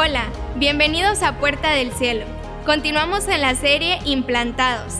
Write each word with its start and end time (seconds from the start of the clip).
Hola, 0.00 0.26
bienvenidos 0.54 1.24
a 1.24 1.38
Puerta 1.40 1.72
del 1.72 1.90
Cielo. 1.90 2.24
Continuamos 2.64 3.26
en 3.26 3.40
la 3.40 3.56
serie 3.56 3.98
Implantados. 4.04 4.98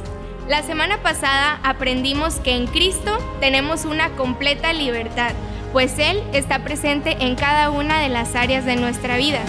La 0.49 0.65
semana 0.65 0.99
pasada 1.05 1.61
aprendimos 1.63 2.41
que 2.41 2.57
en 2.57 2.67
Cristo 2.67 3.17
tenemos 3.39 3.85
una 3.85 4.11
completa 4.17 4.73
libertad, 4.73 5.35
pues 5.73 6.01
Él 6.01 6.21
está 6.33 6.65
presente 6.65 7.17
en 7.21 7.37
cada 7.37 7.71
una 7.71 8.01
de 8.01 8.09
las 8.09 8.35
áreas 8.35 8.65
de 8.65 8.75
nuestra 8.75 9.19
vida. 9.19 9.43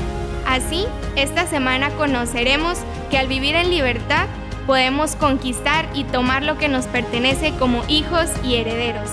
Así, 0.45 0.85
esta 1.15 1.47
semana 1.47 1.89
conoceremos 1.95 2.77
que 3.09 3.17
al 3.17 3.27
vivir 3.27 3.55
en 3.55 3.71
libertad 3.71 4.27
podemos 4.67 5.15
conquistar 5.15 5.89
y 5.95 6.03
tomar 6.03 6.43
lo 6.43 6.59
que 6.59 6.67
nos 6.67 6.85
pertenece 6.85 7.55
como 7.57 7.81
hijos 7.87 8.29
y 8.43 8.57
herederos. 8.57 9.09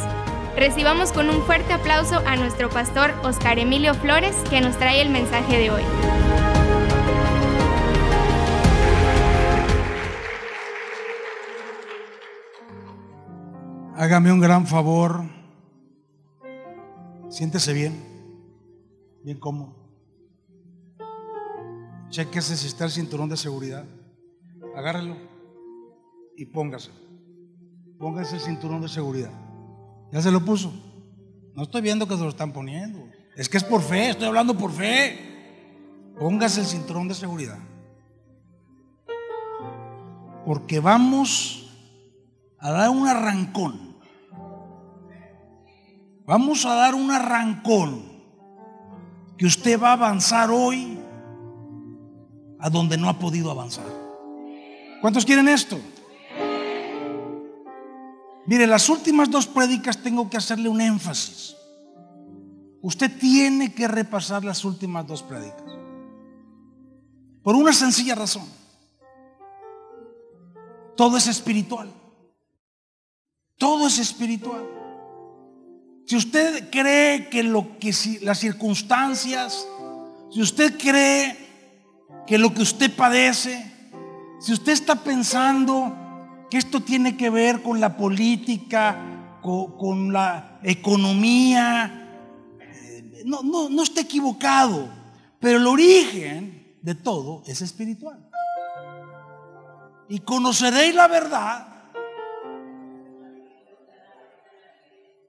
Recibamos 0.57 1.13
con 1.13 1.29
un 1.29 1.43
fuerte 1.43 1.75
aplauso 1.75 2.17
a 2.27 2.35
nuestro 2.35 2.71
pastor 2.71 3.11
Oscar 3.23 3.59
Emilio 3.59 3.93
Flores 3.93 4.35
que 4.49 4.63
nos 4.63 4.79
trae 4.79 5.03
el 5.03 5.11
mensaje 5.11 5.59
de 5.59 5.71
hoy. 5.71 5.83
Hágame 13.97 14.33
un 14.33 14.41
gran 14.41 14.67
favor. 14.67 15.25
Siéntese 17.29 17.75
bien, 17.75 18.03
bien 19.23 19.39
cómodo. 19.39 19.77
Chequese 22.09 22.57
si 22.57 22.69
está 22.69 22.87
el 22.87 22.91
cinturón 22.93 23.29
de 23.29 23.37
seguridad. 23.37 23.85
Agárrelo 24.75 25.19
y 26.35 26.47
póngase. 26.47 26.93
Póngase 27.99 28.37
el 28.37 28.41
cinturón 28.41 28.81
de 28.81 28.89
seguridad. 28.89 29.46
¿Ya 30.13 30.23
se 30.23 30.31
lo 30.31 30.45
puso? 30.45 30.73
No 31.55 31.65
estoy 31.65 31.83
viendo 31.83 32.07
que 32.07 32.17
se 32.17 32.23
lo 32.23 32.29
están 32.29 32.53
poniendo. 32.53 33.09
Es 33.37 33.49
que 33.49 33.57
es 33.57 33.65
por 33.65 33.83
fe, 33.83 34.11
estoy 34.11 34.29
hablando 34.29 34.57
por 34.57 34.73
fe. 34.73 35.19
Póngase 36.19 36.61
el 36.61 36.67
cinturón 36.67 37.09
de 37.09 37.15
seguridad. 37.15 37.59
Porque 40.45 40.81
vamos 40.81 41.71
a 42.59 42.71
dar 42.71 42.91
un 42.91 43.07
arrancón. 43.07 43.97
Vamos 46.27 46.65
a 46.65 46.75
dar 46.75 46.95
un 46.95 47.11
arrancón 47.11 48.03
que 49.37 49.47
usted 49.47 49.81
va 49.81 49.91
a 49.91 49.93
avanzar 49.93 50.51
hoy 50.51 50.99
a 52.59 52.71
donde 52.71 52.97
no 52.97 53.09
ha 53.09 53.19
podido 53.19 53.51
avanzar. 53.51 53.87
¿Cuántos 55.01 55.25
quieren 55.25 55.49
esto? 55.49 55.79
Mire, 58.47 58.67
las 58.67 58.89
últimas 58.89 59.31
dos 59.31 59.47
prédicas 59.47 59.99
tengo 59.99 60.31
que 60.31 60.37
hacerle 60.37 60.69
un 60.69 60.81
énfasis. 60.81 61.57
Usted 62.81 63.11
tiene 63.19 63.75
que 63.75 63.89
repasar 63.89 64.45
las 64.45 64.65
últimas 64.65 65.07
dos 65.07 65.23
prédicas. 65.23 65.65
Por 67.43 67.57
una 67.57 67.73
sencilla 67.73 68.15
razón. 68.15 68.45
Todo 70.97 71.17
es 71.17 71.27
espiritual. 71.27 71.93
Todo 73.59 73.89
es 73.89 73.99
espiritual. 73.99 74.65
Si 76.07 76.17
usted 76.17 76.71
cree 76.71 77.29
que 77.29 77.43
lo 77.43 77.79
que 77.79 77.93
las 78.23 78.39
circunstancias, 78.39 79.67
si 80.31 80.41
usted 80.41 80.79
cree 80.79 81.37
que 82.27 82.39
lo 82.39 82.55
que 82.55 82.63
usted 82.63 82.95
padece, 82.95 83.73
si 84.41 84.53
usted 84.53 84.73
está 84.73 84.95
pensando 84.95 86.06
que 86.51 86.59
esto 86.59 86.81
tiene 86.83 87.17
que 87.17 87.31
ver 87.31 87.63
con 87.63 87.81
la 87.81 87.97
política, 87.97 89.41
con, 89.43 90.13
la 90.13 90.59
economía. 90.63 92.19
Eh, 92.61 93.23
no, 93.25 93.43
no, 93.43 93.69
no 93.69 93.83
está 93.83 94.01
equivocado, 94.01 94.89
pero 95.41 95.59
el 95.59 95.67
origen 95.67 96.77
de 96.83 96.95
todo 96.95 97.43
es 97.47 97.63
espiritual. 97.63 98.29
Y 100.09 100.21
conoceréis 100.21 100.95
la 100.95 101.09
verdad. 101.09 101.73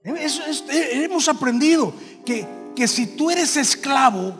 hemos 0.03 1.27
aprendido 1.27 1.93
que, 2.25 2.47
que 2.75 2.87
si 2.87 3.07
tú 3.17 3.29
eres 3.29 3.57
esclavo, 3.57 4.35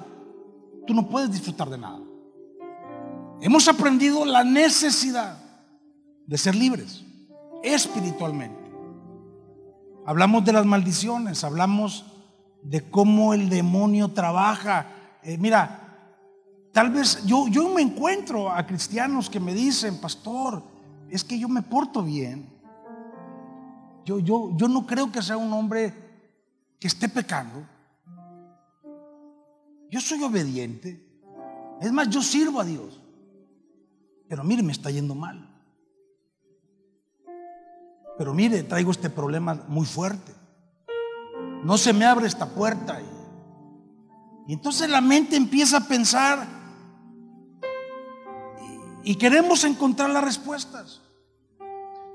tú 0.85 0.93
no 0.93 1.09
puedes 1.09 1.31
disfrutar 1.31 1.69
de 1.69 1.77
nada. 1.77 1.99
Hemos 3.41 3.67
aprendido 3.67 4.23
la 4.25 4.43
necesidad 4.43 5.46
de 6.27 6.37
ser 6.37 6.53
libres 6.55 7.03
espiritualmente. 7.63 8.67
Hablamos 10.05 10.45
de 10.45 10.53
las 10.53 10.65
maldiciones, 10.65 11.43
hablamos 11.43 12.05
de 12.61 12.89
cómo 12.89 13.33
el 13.33 13.49
demonio 13.49 14.09
trabaja. 14.09 14.87
Eh, 15.23 15.37
mira, 15.37 16.11
tal 16.71 16.91
vez 16.91 17.25
yo, 17.25 17.47
yo 17.47 17.73
me 17.73 17.81
encuentro 17.81 18.51
a 18.51 18.65
cristianos 18.65 19.29
que 19.29 19.39
me 19.39 19.53
dicen, 19.53 19.99
pastor, 19.99 20.63
es 21.09 21.23
que 21.23 21.39
yo 21.39 21.49
me 21.49 21.61
porto 21.61 22.03
bien. 22.03 22.47
Yo, 24.05 24.19
yo, 24.19 24.55
yo 24.55 24.67
no 24.67 24.85
creo 24.85 25.11
que 25.11 25.21
sea 25.21 25.35
un 25.35 25.51
hombre 25.51 25.93
que 26.79 26.87
esté 26.87 27.09
pecando. 27.09 27.67
Yo 29.89 29.99
soy 29.99 30.23
obediente. 30.23 31.05
Es 31.81 31.91
más, 31.91 32.09
yo 32.09 32.21
sirvo 32.21 32.61
a 32.61 32.65
Dios. 32.65 33.01
Pero 34.29 34.43
mire, 34.43 34.63
me 34.63 34.71
está 34.71 34.89
yendo 34.89 35.15
mal. 35.15 35.56
Pero 38.17 38.33
mire, 38.33 38.63
traigo 38.63 38.91
este 38.91 39.09
problema 39.09 39.63
muy 39.67 39.85
fuerte. 39.85 40.33
No 41.63 41.77
se 41.77 41.93
me 41.93 42.05
abre 42.05 42.27
esta 42.27 42.47
puerta. 42.47 42.99
Y, 44.47 44.53
entonces 44.53 44.89
la 44.89 45.01
mente 45.01 45.35
empieza 45.35 45.77
a 45.77 45.81
pensar 45.81 46.47
y, 49.03 49.15
queremos 49.15 49.63
encontrar 49.63 50.09
las 50.09 50.23
respuestas. 50.23 51.01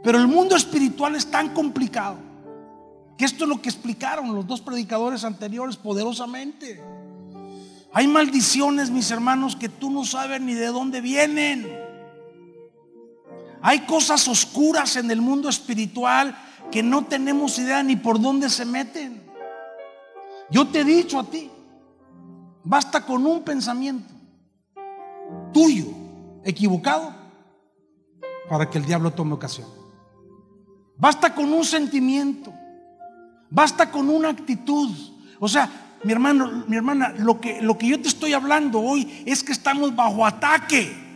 Pero 0.03 0.19
el 0.19 0.27
mundo 0.27 0.57
espiritual 0.57 1.15
es 1.15 1.31
tan 1.31 1.55
complicado 1.55 2.17
que 3.17 3.25
esto 3.25 3.45
es 3.45 3.49
lo 3.49 3.63
que 3.63 3.69
explicaron 3.69 4.35
los 4.35 4.47
dos 4.47 4.61
predicadores 4.61 5.23
anteriores 5.23 5.77
poderosamente. 5.77 6.83
Hay 7.93 8.09
maldiciones, 8.09 8.91
mis 8.91 9.11
hermanos, 9.11 9.55
que 9.55 9.69
tú 9.69 9.91
no 9.91 10.05
sabes 10.05 10.41
ni 10.41 10.55
de 10.55 10.67
dónde 10.67 11.01
vienen. 11.01 11.92
Hay 13.63 13.81
cosas 13.87 14.27
oscuras 14.27 14.97
en 14.97 15.11
el 15.11 15.21
mundo 15.21 15.49
espiritual 15.49 16.37
que 16.71 16.83
no 16.83 17.05
tenemos 17.05 17.59
idea 17.59 17.83
ni 17.83 17.95
por 17.95 18.21
dónde 18.21 18.51
se 18.51 18.65
meten. 18.65 19.23
Yo 20.51 20.67
te 20.67 20.81
he 20.81 20.85
dicho 20.85 21.21
a 21.21 21.25
ti, 21.25 21.51
basta 22.65 23.07
con 23.07 23.25
un 23.25 23.43
pensamiento 23.43 24.13
tuyo, 25.53 25.87
equivocado, 26.45 27.15
para 28.49 28.69
que 28.69 28.79
el 28.79 28.85
diablo 28.85 29.13
tome 29.13 29.35
ocasión. 29.35 29.69
Basta 30.97 31.35
con 31.35 31.53
un 31.53 31.65
sentimiento, 31.65 32.53
basta 33.49 33.91
con 33.91 34.09
una 34.11 34.31
actitud. 34.31 34.91
O 35.39 35.49
sea, 35.49 35.71
mi 36.05 36.13
hermano, 36.13 36.65
mi 36.67 36.77
hermana, 36.77 37.15
lo 37.17 37.41
que, 37.41 37.63
lo 37.63 37.79
que 37.79 37.87
yo 37.87 38.01
te 38.01 38.09
estoy 38.09 38.33
hablando 38.33 38.81
hoy 38.81 39.23
es 39.25 39.43
que 39.43 39.53
estamos 39.53 39.95
bajo 39.95 40.27
ataque 40.27 41.12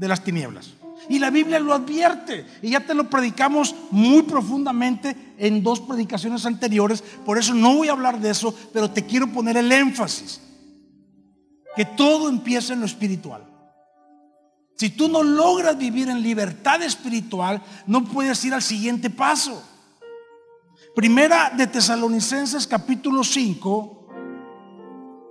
de 0.00 0.08
las 0.08 0.24
tinieblas. 0.24 0.72
Y 1.08 1.18
la 1.18 1.30
Biblia 1.30 1.60
lo 1.60 1.74
advierte. 1.74 2.46
Y 2.62 2.70
ya 2.70 2.80
te 2.80 2.94
lo 2.94 3.08
predicamos 3.10 3.74
muy 3.90 4.22
profundamente 4.22 5.34
en 5.38 5.62
dos 5.62 5.80
predicaciones 5.80 6.46
anteriores. 6.46 7.02
Por 7.24 7.36
eso 7.36 7.54
no 7.54 7.76
voy 7.76 7.88
a 7.88 7.92
hablar 7.92 8.18
de 8.18 8.30
eso, 8.30 8.54
pero 8.72 8.90
te 8.90 9.04
quiero 9.04 9.28
poner 9.28 9.58
el 9.58 9.70
énfasis. 9.70 10.40
Que 11.76 11.84
todo 11.84 12.28
empieza 12.28 12.72
en 12.72 12.80
lo 12.80 12.86
espiritual. 12.86 13.46
Si 14.76 14.88
tú 14.88 15.08
no 15.08 15.22
logras 15.22 15.76
vivir 15.76 16.08
en 16.08 16.22
libertad 16.22 16.82
espiritual, 16.82 17.62
no 17.86 18.04
puedes 18.04 18.42
ir 18.46 18.54
al 18.54 18.62
siguiente 18.62 19.10
paso. 19.10 19.62
Primera 20.94 21.50
de 21.50 21.66
Tesalonicenses 21.66 22.66
capítulo 22.66 23.22
5, 23.22 24.08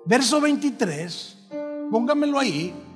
verso 0.05 0.39
23. 0.39 1.37
Póngamelo 1.89 2.37
ahí. 2.37 2.88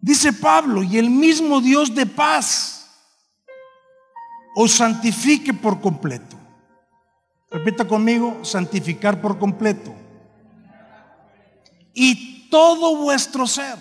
Dice 0.00 0.32
Pablo, 0.32 0.82
y 0.82 0.98
el 0.98 1.10
mismo 1.10 1.60
Dios 1.60 1.94
de 1.94 2.06
paz 2.06 2.76
os 4.54 4.72
santifique 4.72 5.52
por 5.52 5.80
completo. 5.80 6.36
Repita 7.50 7.86
conmigo, 7.86 8.44
santificar 8.44 9.20
por 9.20 9.38
completo. 9.38 9.94
Y 11.92 12.48
todo 12.48 12.96
vuestro 12.96 13.46
ser, 13.46 13.76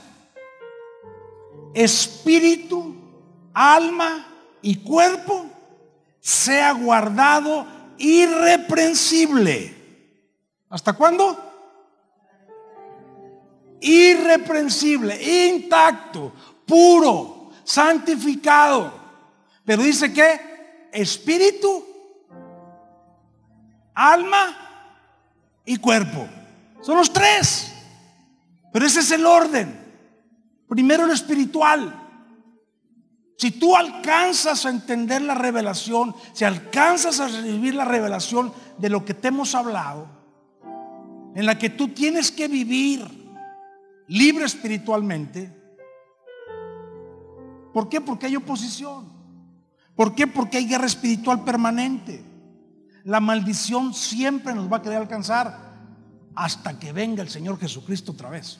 espíritu, 1.73 2.95
alma 3.53 4.27
y 4.61 4.75
cuerpo, 4.77 5.45
sea 6.19 6.71
guardado 6.73 7.65
irreprensible. 7.97 9.75
¿Hasta 10.69 10.93
cuándo? 10.93 11.54
Irreprensible, 13.85 15.47
intacto, 15.47 16.33
puro, 16.65 17.51
santificado. 17.63 18.91
Pero 19.63 19.83
dice 19.83 20.11
que 20.11 20.89
espíritu, 20.91 21.85
alma 23.93 24.57
y 25.65 25.77
cuerpo. 25.77 26.27
Son 26.81 26.97
los 26.97 27.13
tres. 27.13 27.71
Pero 28.73 28.85
ese 28.85 29.01
es 29.01 29.11
el 29.11 29.25
orden. 29.25 29.83
Primero 30.67 31.05
lo 31.05 31.13
espiritual. 31.13 32.01
Si 33.37 33.51
tú 33.51 33.75
alcanzas 33.75 34.65
a 34.65 34.69
entender 34.69 35.21
la 35.21 35.35
revelación, 35.35 36.15
si 36.33 36.43
alcanzas 36.43 37.19
a 37.19 37.27
recibir 37.27 37.75
la 37.75 37.85
revelación 37.85 38.51
de 38.77 38.89
lo 38.89 39.05
que 39.05 39.13
te 39.13 39.27
hemos 39.27 39.53
hablado, 39.53 40.07
en 41.35 41.45
la 41.45 41.59
que 41.59 41.69
tú 41.69 41.89
tienes 41.89 42.31
que 42.31 42.47
vivir 42.47 43.24
libre 44.07 44.45
espiritualmente, 44.45 45.51
¿por 47.73 47.89
qué? 47.89 48.01
Porque 48.01 48.27
hay 48.27 48.35
oposición. 48.35 49.13
¿Por 49.95 50.13
qué? 50.13 50.27
Porque 50.27 50.57
hay 50.57 50.67
guerra 50.67 50.85
espiritual 50.85 51.43
permanente. 51.43 52.23
La 53.03 53.19
maldición 53.19 53.93
siempre 53.93 54.53
nos 54.53 54.71
va 54.71 54.77
a 54.77 54.81
querer 54.81 54.97
alcanzar 54.97 55.57
hasta 56.35 56.77
que 56.77 56.91
venga 56.91 57.21
el 57.21 57.29
Señor 57.29 57.57
Jesucristo 57.59 58.11
otra 58.11 58.29
vez. 58.29 58.59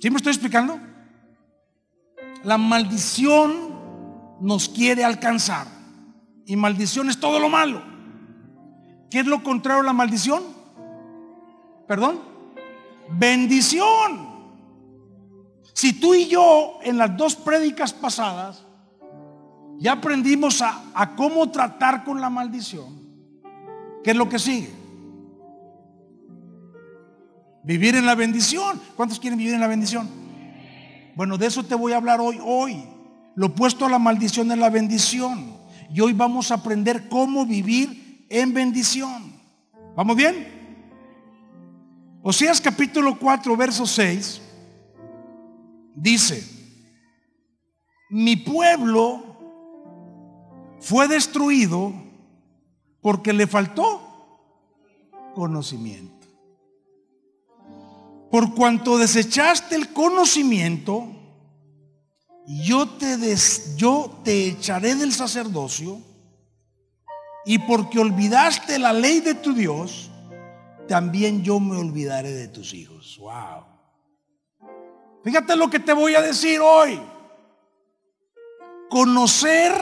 ¿Sí 0.00 0.10
me 0.10 0.16
estoy 0.16 0.32
explicando? 0.32 0.80
La 2.44 2.56
maldición 2.56 4.38
nos 4.40 4.68
quiere 4.68 5.04
alcanzar. 5.04 5.66
Y 6.46 6.56
maldición 6.56 7.10
es 7.10 7.20
todo 7.20 7.38
lo 7.38 7.48
malo. 7.48 7.82
¿Qué 9.10 9.20
es 9.20 9.26
lo 9.26 9.42
contrario 9.42 9.82
a 9.82 9.86
la 9.86 9.92
maldición? 9.92 10.42
¿Perdón? 11.86 12.27
Bendición. 13.10 14.28
Si 15.72 15.92
tú 16.00 16.14
y 16.14 16.26
yo 16.26 16.78
en 16.82 16.98
las 16.98 17.16
dos 17.16 17.36
prédicas 17.36 17.92
pasadas 17.92 18.64
ya 19.78 19.92
aprendimos 19.92 20.60
a, 20.60 20.90
a 20.92 21.14
cómo 21.14 21.50
tratar 21.50 22.02
con 22.04 22.20
la 22.20 22.28
maldición, 22.28 23.00
¿qué 24.02 24.10
es 24.10 24.16
lo 24.16 24.28
que 24.28 24.38
sigue? 24.38 24.72
Vivir 27.62 27.94
en 27.94 28.06
la 28.06 28.14
bendición. 28.14 28.80
¿Cuántos 28.96 29.20
quieren 29.20 29.38
vivir 29.38 29.54
en 29.54 29.60
la 29.60 29.68
bendición? 29.68 30.08
Bueno, 31.14 31.36
de 31.36 31.46
eso 31.46 31.64
te 31.64 31.74
voy 31.74 31.92
a 31.92 31.98
hablar 31.98 32.20
hoy. 32.20 32.38
Hoy, 32.42 32.82
lo 33.34 33.46
opuesto 33.46 33.86
a 33.86 33.90
la 33.90 33.98
maldición 33.98 34.50
es 34.50 34.58
la 34.58 34.70
bendición. 34.70 35.52
Y 35.92 36.00
hoy 36.00 36.12
vamos 36.12 36.50
a 36.50 36.54
aprender 36.54 37.08
cómo 37.08 37.46
vivir 37.46 38.26
en 38.30 38.54
bendición. 38.54 39.34
¿Vamos 39.94 40.16
bien? 40.16 40.57
Oseas 42.22 42.60
capítulo 42.60 43.18
4, 43.18 43.56
verso 43.56 43.86
6, 43.86 44.40
dice, 45.94 46.42
mi 48.10 48.36
pueblo 48.36 49.22
fue 50.80 51.06
destruido 51.08 51.92
porque 53.00 53.32
le 53.32 53.46
faltó 53.46 54.00
conocimiento. 55.34 56.26
Por 58.30 58.54
cuanto 58.54 58.98
desechaste 58.98 59.76
el 59.76 59.92
conocimiento, 59.92 61.06
yo 62.46 62.88
te, 62.88 63.16
yo 63.76 64.20
te 64.24 64.48
echaré 64.48 64.94
del 64.96 65.12
sacerdocio, 65.12 66.02
y 67.48 67.58
porque 67.60 67.98
olvidaste 67.98 68.78
la 68.78 68.92
ley 68.92 69.20
de 69.20 69.34
tu 69.34 69.54
Dios, 69.54 70.10
también 70.88 71.44
yo 71.44 71.60
me 71.60 71.76
olvidaré 71.76 72.32
de 72.32 72.48
tus 72.48 72.74
hijos. 72.74 73.18
Wow. 73.20 73.64
Fíjate 75.22 75.54
lo 75.54 75.68
que 75.68 75.78
te 75.78 75.92
voy 75.92 76.14
a 76.14 76.22
decir 76.22 76.60
hoy. 76.60 76.98
Conocer 78.88 79.72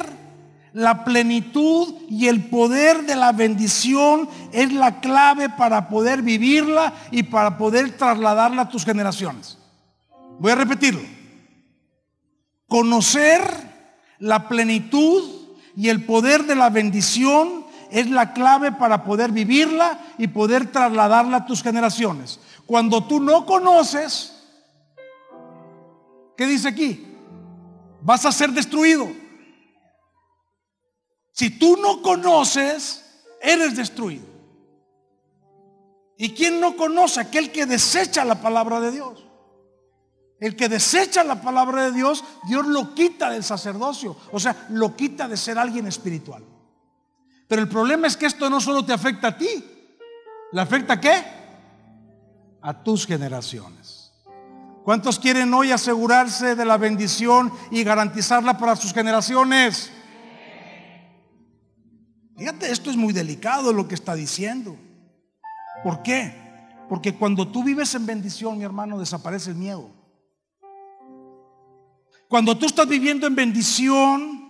la 0.73 1.05
plenitud 1.05 1.95
y 2.09 2.27
el 2.27 2.49
poder 2.51 3.07
de 3.07 3.17
la 3.17 3.33
bendición 3.33 4.29
es 4.53 4.73
la 4.73 5.01
clave 5.01 5.49
para 5.49 5.89
poder 5.89 6.21
vivirla 6.23 6.93
y 7.11 7.23
para 7.23 7.57
poder 7.57 7.97
trasladarla 7.97 8.63
a 8.63 8.69
tus 8.69 8.85
generaciones. 8.85 9.57
Voy 10.39 10.53
a 10.53 10.57
repetirlo. 10.57 11.01
Conocer 12.69 13.41
la 14.19 14.49
plenitud 14.49 15.23
y 15.77 15.89
el 15.89 16.05
poder 16.05 16.45
de 16.45 16.57
la 16.57 16.71
bendición 16.71 17.66
es 17.97 18.11
la 18.11 18.35
clave 18.35 18.73
para 18.73 19.05
poder 19.05 19.33
vivirla 19.33 19.99
y 20.19 20.29
poder 20.29 20.71
trasladarla 20.71 21.39
a 21.39 21.47
tus 21.47 21.63
generaciones. 21.63 22.39
Cuando 22.67 23.03
tú 23.05 23.21
no 23.21 23.47
conoces, 23.47 24.35
¿qué 26.37 26.47
dice 26.47 26.69
aquí? 26.69 27.07
Vas 28.03 28.27
a 28.27 28.33
ser 28.33 28.51
destruido. 28.51 29.09
Si 31.33 31.59
tú 31.59 31.79
no 31.79 32.03
conoces, 32.03 33.03
eres 33.41 33.75
destruido. 33.75 34.27
¿Y 36.19 36.35
quién 36.35 36.61
no 36.61 36.77
conoce? 36.77 37.21
Aquel 37.21 37.51
que 37.51 37.65
desecha 37.65 38.27
la 38.27 38.43
palabra 38.43 38.79
de 38.79 38.91
Dios. 38.91 39.27
El 40.39 40.55
que 40.55 40.69
desecha 40.69 41.25
la 41.25 41.41
palabra 41.41 41.85
de 41.85 41.93
Dios, 41.93 42.23
Dios 42.47 42.67
lo 42.67 42.95
quita 42.95 43.31
del 43.31 43.43
sacerdocio. 43.43 44.19
O 44.33 44.39
sea, 44.39 44.67
lo 44.69 44.95
quita 44.95 45.27
de 45.27 45.39
ser 45.39 45.59
alguien 45.59 45.87
espiritual. 45.87 46.45
Pero 47.49 47.63
el 47.63 47.69
problema 47.69 48.07
es 48.07 48.17
que 48.17 48.27
esto 48.27 48.51
no 48.51 48.61
solo 48.61 48.85
te 48.85 48.93
afecta 48.93 49.29
a 49.29 49.39
ti. 49.39 49.65
¿Le 50.53 50.61
afecta 50.61 50.95
a 50.95 51.01
qué? 51.01 51.25
A 52.61 52.83
tus 52.83 53.07
generaciones. 53.07 54.13
¿Cuántos 54.85 55.19
quieren 55.19 55.53
hoy 55.53 55.73
asegurarse 55.73 56.55
de 56.55 56.65
la 56.65 56.77
bendición 56.77 57.53
y 57.71 57.83
garantizarla 57.83 58.57
para 58.57 58.77
sus 58.77 58.93
generaciones? 58.93 59.91
Fíjate, 62.37 62.71
esto 62.71 62.91
es 62.91 62.97
muy 62.97 63.13
delicado 63.13 63.73
lo 63.73 63.89
que 63.89 63.95
está 63.95 64.15
diciendo. 64.15 64.77
¿Por 65.83 66.03
qué? 66.03 66.35
Porque 66.89 67.15
cuando 67.15 67.49
tú 67.49 67.65
vives 67.65 67.95
en 67.95 68.07
bendición, 68.07 68.59
mi 68.59 68.65
hermano, 68.65 68.99
desaparece 68.99 69.51
el 69.51 69.57
miedo. 69.57 69.91
Cuando 72.29 72.57
tú 72.57 72.67
estás 72.67 72.87
viviendo 72.87 73.27
en 73.27 73.35
bendición, 73.35 74.47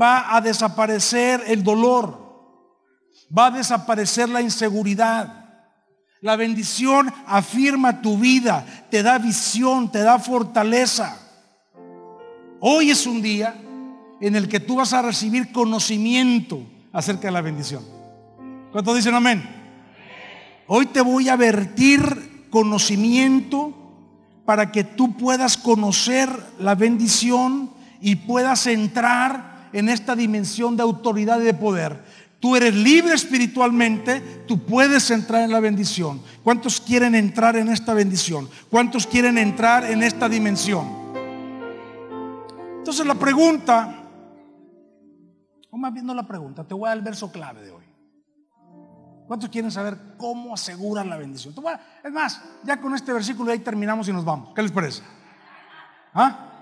va 0.00 0.34
a 0.34 0.40
desaparecer 0.40 1.42
el 1.46 1.62
dolor. 1.62 2.25
Va 3.36 3.46
a 3.46 3.50
desaparecer 3.50 4.28
la 4.28 4.40
inseguridad. 4.40 5.44
La 6.20 6.36
bendición 6.36 7.12
afirma 7.26 8.00
tu 8.00 8.18
vida, 8.18 8.64
te 8.90 9.02
da 9.02 9.18
visión, 9.18 9.90
te 9.92 10.00
da 10.00 10.18
fortaleza. 10.18 11.16
Hoy 12.60 12.90
es 12.90 13.06
un 13.06 13.20
día 13.20 13.54
en 14.20 14.34
el 14.34 14.48
que 14.48 14.60
tú 14.60 14.76
vas 14.76 14.92
a 14.92 15.02
recibir 15.02 15.52
conocimiento 15.52 16.62
acerca 16.92 17.28
de 17.28 17.32
la 17.32 17.42
bendición. 17.42 17.84
¿Cuántos 18.72 18.96
dicen 18.96 19.14
amén? 19.14 19.44
Hoy 20.66 20.86
te 20.86 21.00
voy 21.00 21.28
a 21.28 21.36
vertir 21.36 22.48
conocimiento 22.50 23.74
para 24.44 24.72
que 24.72 24.84
tú 24.84 25.16
puedas 25.16 25.56
conocer 25.56 26.28
la 26.58 26.74
bendición 26.74 27.70
y 28.00 28.16
puedas 28.16 28.66
entrar 28.66 29.68
en 29.72 29.88
esta 29.88 30.16
dimensión 30.16 30.76
de 30.76 30.82
autoridad 30.82 31.40
y 31.40 31.44
de 31.44 31.54
poder. 31.54 32.02
Tú 32.46 32.54
eres 32.54 32.76
libre 32.76 33.12
espiritualmente, 33.12 34.20
tú 34.46 34.64
puedes 34.64 35.10
entrar 35.10 35.42
en 35.42 35.50
la 35.50 35.58
bendición. 35.58 36.22
¿Cuántos 36.44 36.80
quieren 36.80 37.16
entrar 37.16 37.56
en 37.56 37.68
esta 37.68 37.92
bendición? 37.92 38.48
¿Cuántos 38.70 39.04
quieren 39.04 39.36
entrar 39.36 39.84
en 39.84 40.04
esta 40.04 40.28
dimensión? 40.28 40.86
Entonces 42.78 43.04
la 43.04 43.16
pregunta 43.16 44.06
más 45.72 45.92
viendo 45.92 46.14
la 46.14 46.24
pregunta, 46.24 46.62
te 46.62 46.72
voy 46.72 46.86
a 46.86 46.90
dar 46.90 46.98
el 46.98 47.02
verso 47.02 47.32
clave 47.32 47.62
de 47.62 47.72
hoy. 47.72 47.84
¿Cuántos 49.26 49.50
quieren 49.50 49.72
saber 49.72 49.98
cómo 50.16 50.54
aseguran 50.54 51.10
la 51.10 51.16
bendición? 51.16 51.52
Es 52.04 52.12
más, 52.12 52.40
ya 52.62 52.80
con 52.80 52.94
este 52.94 53.12
versículo 53.12 53.50
ahí 53.50 53.58
terminamos 53.58 54.06
y 54.06 54.12
nos 54.12 54.24
vamos. 54.24 54.54
¿Qué 54.54 54.62
les 54.62 54.70
parece? 54.70 55.02
¿Ah? 56.14 56.52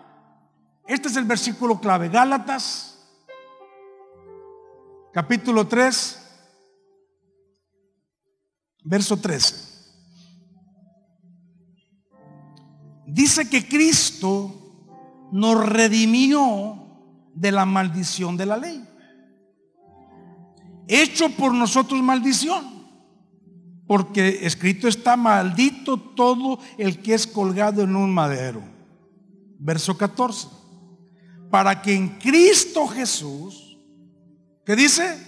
Este 0.86 1.08
es 1.08 1.16
el 1.18 1.24
versículo 1.24 1.78
clave. 1.78 2.08
Gálatas, 2.08 2.93
capítulo 5.14 5.66
3, 5.66 6.18
verso 8.84 9.16
13. 9.16 9.72
Dice 13.06 13.48
que 13.48 13.66
Cristo 13.66 15.30
nos 15.32 15.66
redimió 15.66 17.30
de 17.32 17.52
la 17.52 17.64
maldición 17.64 18.36
de 18.36 18.46
la 18.46 18.56
ley 18.58 18.88
hecho 20.88 21.30
por 21.30 21.52
nosotros 21.52 22.02
maldición. 22.02 22.74
Porque 23.86 24.46
escrito 24.46 24.88
está, 24.88 25.16
maldito 25.16 25.98
todo 25.98 26.58
el 26.78 27.00
que 27.00 27.14
es 27.14 27.26
colgado 27.26 27.82
en 27.82 27.94
un 27.96 28.12
madero. 28.12 28.62
Verso 29.58 29.96
14. 29.96 30.48
Para 31.50 31.82
que 31.82 31.94
en 31.94 32.08
Cristo 32.18 32.86
Jesús, 32.86 33.63
que 34.64 34.76
dice, 34.76 35.18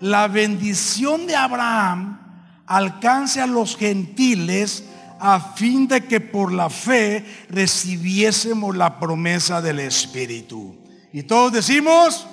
la 0.00 0.28
bendición 0.28 1.26
de 1.26 1.36
Abraham 1.36 2.20
alcance 2.66 3.40
a 3.40 3.46
los 3.46 3.76
gentiles 3.76 4.84
a 5.20 5.40
fin 5.40 5.88
de 5.88 6.04
que 6.04 6.20
por 6.20 6.52
la 6.52 6.68
fe 6.68 7.24
recibiésemos 7.48 8.76
la 8.76 8.98
promesa 8.98 9.62
del 9.62 9.80
Espíritu. 9.80 10.76
Y 11.12 11.22
todos 11.22 11.52
decimos, 11.52 12.26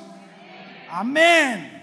amén. 0.90 1.80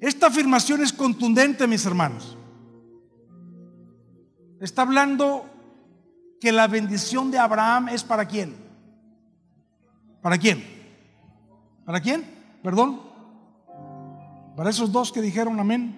Esta 0.00 0.28
afirmación 0.28 0.82
es 0.82 0.92
contundente, 0.92 1.66
mis 1.66 1.84
hermanos. 1.84 2.36
Está 4.60 4.82
hablando 4.82 5.50
que 6.40 6.52
la 6.52 6.66
bendición 6.66 7.30
de 7.30 7.38
Abraham 7.38 7.88
es 7.88 8.04
para 8.04 8.26
quién? 8.26 8.56
¿Para 10.22 10.38
quién? 10.38 10.64
¿Para 11.84 12.00
quién? 12.00 12.24
Perdón. 12.62 13.05
Para 14.56 14.70
esos 14.70 14.90
dos 14.90 15.12
que 15.12 15.20
dijeron 15.20 15.60
amén. 15.60 15.94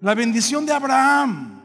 La 0.00 0.14
bendición 0.14 0.64
de 0.64 0.72
Abraham. 0.72 1.60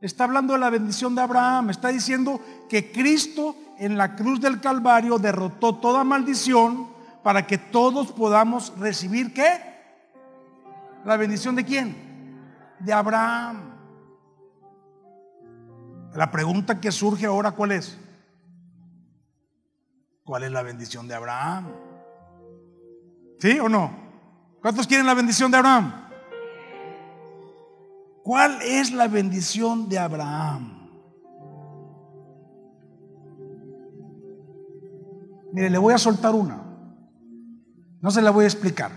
Está 0.00 0.24
hablando 0.24 0.54
de 0.54 0.58
la 0.58 0.70
bendición 0.70 1.14
de 1.14 1.20
Abraham. 1.20 1.70
Está 1.70 1.88
diciendo 1.88 2.40
que 2.68 2.90
Cristo 2.90 3.56
en 3.78 3.98
la 3.98 4.16
cruz 4.16 4.40
del 4.40 4.60
Calvario 4.60 5.18
derrotó 5.18 5.76
toda 5.76 6.02
maldición 6.02 6.88
para 7.22 7.46
que 7.46 7.58
todos 7.58 8.12
podamos 8.12 8.72
recibir 8.78 9.34
qué? 9.34 9.74
La 11.04 11.18
bendición 11.18 11.54
de 11.54 11.64
quién? 11.64 11.94
De 12.78 12.92
Abraham. 12.92 13.74
La 16.14 16.30
pregunta 16.30 16.80
que 16.80 16.90
surge 16.90 17.26
ahora, 17.26 17.52
¿cuál 17.52 17.72
es? 17.72 17.98
¿Cuál 20.24 20.44
es 20.44 20.52
la 20.52 20.62
bendición 20.62 21.06
de 21.06 21.14
Abraham? 21.14 21.66
¿Sí 23.38 23.58
o 23.58 23.68
no? 23.68 24.03
¿Cuántos 24.64 24.86
quieren 24.86 25.04
la 25.04 25.12
bendición 25.12 25.50
de 25.50 25.58
Abraham? 25.58 25.92
¿Cuál 28.22 28.62
es 28.62 28.92
la 28.92 29.08
bendición 29.08 29.90
de 29.90 29.98
Abraham? 29.98 30.88
Mire, 35.52 35.68
le 35.68 35.76
voy 35.76 35.92
a 35.92 35.98
soltar 35.98 36.34
una. 36.34 36.62
No 38.00 38.10
se 38.10 38.22
la 38.22 38.30
voy 38.30 38.44
a 38.44 38.46
explicar. 38.46 38.90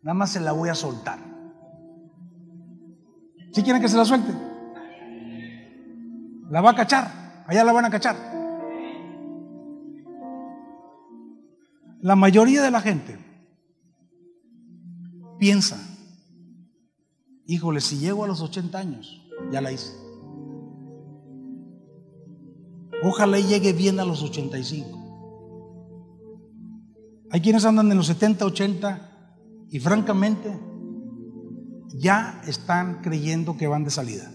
Nada 0.00 0.14
más 0.14 0.30
se 0.30 0.38
la 0.38 0.52
voy 0.52 0.68
a 0.68 0.76
soltar. 0.76 1.18
¿Sí 3.50 3.64
quieren 3.64 3.82
que 3.82 3.88
se 3.88 3.96
la 3.96 4.04
suelte? 4.04 4.32
La 6.50 6.60
va 6.60 6.70
a 6.70 6.76
cachar. 6.76 7.44
Allá 7.48 7.64
la 7.64 7.72
van 7.72 7.86
a 7.86 7.90
cachar. 7.90 8.14
La 12.00 12.14
mayoría 12.14 12.62
de 12.62 12.70
la 12.70 12.80
gente 12.80 13.31
piensa, 15.42 15.76
híjole, 17.46 17.80
si 17.80 17.98
llego 17.98 18.22
a 18.22 18.28
los 18.28 18.40
80 18.42 18.78
años, 18.78 19.28
ya 19.50 19.60
la 19.60 19.72
hice. 19.72 19.92
Ojalá 23.02 23.40
llegue 23.40 23.72
bien 23.72 23.98
a 23.98 24.04
los 24.04 24.22
85. 24.22 25.00
Hay 27.32 27.40
quienes 27.40 27.64
andan 27.64 27.90
en 27.90 27.96
los 27.96 28.06
70, 28.06 28.46
80 28.46 29.66
y 29.68 29.80
francamente 29.80 30.60
ya 31.88 32.40
están 32.46 33.02
creyendo 33.02 33.56
que 33.56 33.66
van 33.66 33.82
de 33.82 33.90
salida. 33.90 34.32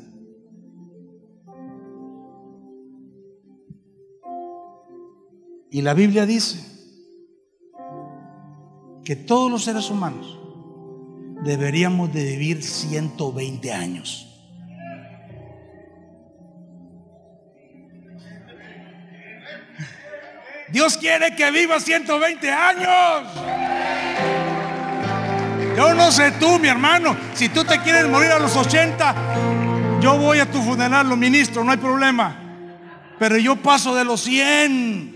Y 5.72 5.82
la 5.84 5.94
Biblia 5.94 6.26
dice 6.26 6.66
que 9.06 9.16
todos 9.16 9.50
los 9.50 9.64
seres 9.64 9.90
humanos 9.90 10.38
deberíamos 11.48 12.14
de 12.14 12.26
vivir 12.26 12.62
120 12.62 13.72
años. 13.72 14.28
Dios 20.68 20.98
quiere 20.98 21.34
que 21.38 21.50
viva 21.52 21.80
120 21.80 22.52
años. 22.52 23.30
Yo 25.78 25.94
no 25.94 26.12
sé 26.12 26.32
tú, 26.32 26.60
mi 26.60 26.68
hermano, 26.68 27.16
si 27.34 27.48
tú 27.48 27.64
te 27.64 27.80
quieres 27.80 28.10
morir 28.10 28.32
a 28.32 28.40
los 28.40 28.54
80, 28.58 29.16
yo 30.02 30.18
voy 30.18 30.40
a 30.40 30.52
tu 30.52 30.62
funeral, 30.62 31.08
lo 31.08 31.16
ministro, 31.16 31.64
no 31.64 31.72
hay 31.72 31.78
problema. 31.78 32.42
Pero 33.18 33.38
yo 33.38 33.56
paso 33.56 33.96
de 33.96 34.04
los 34.04 34.20
100. 34.20 35.16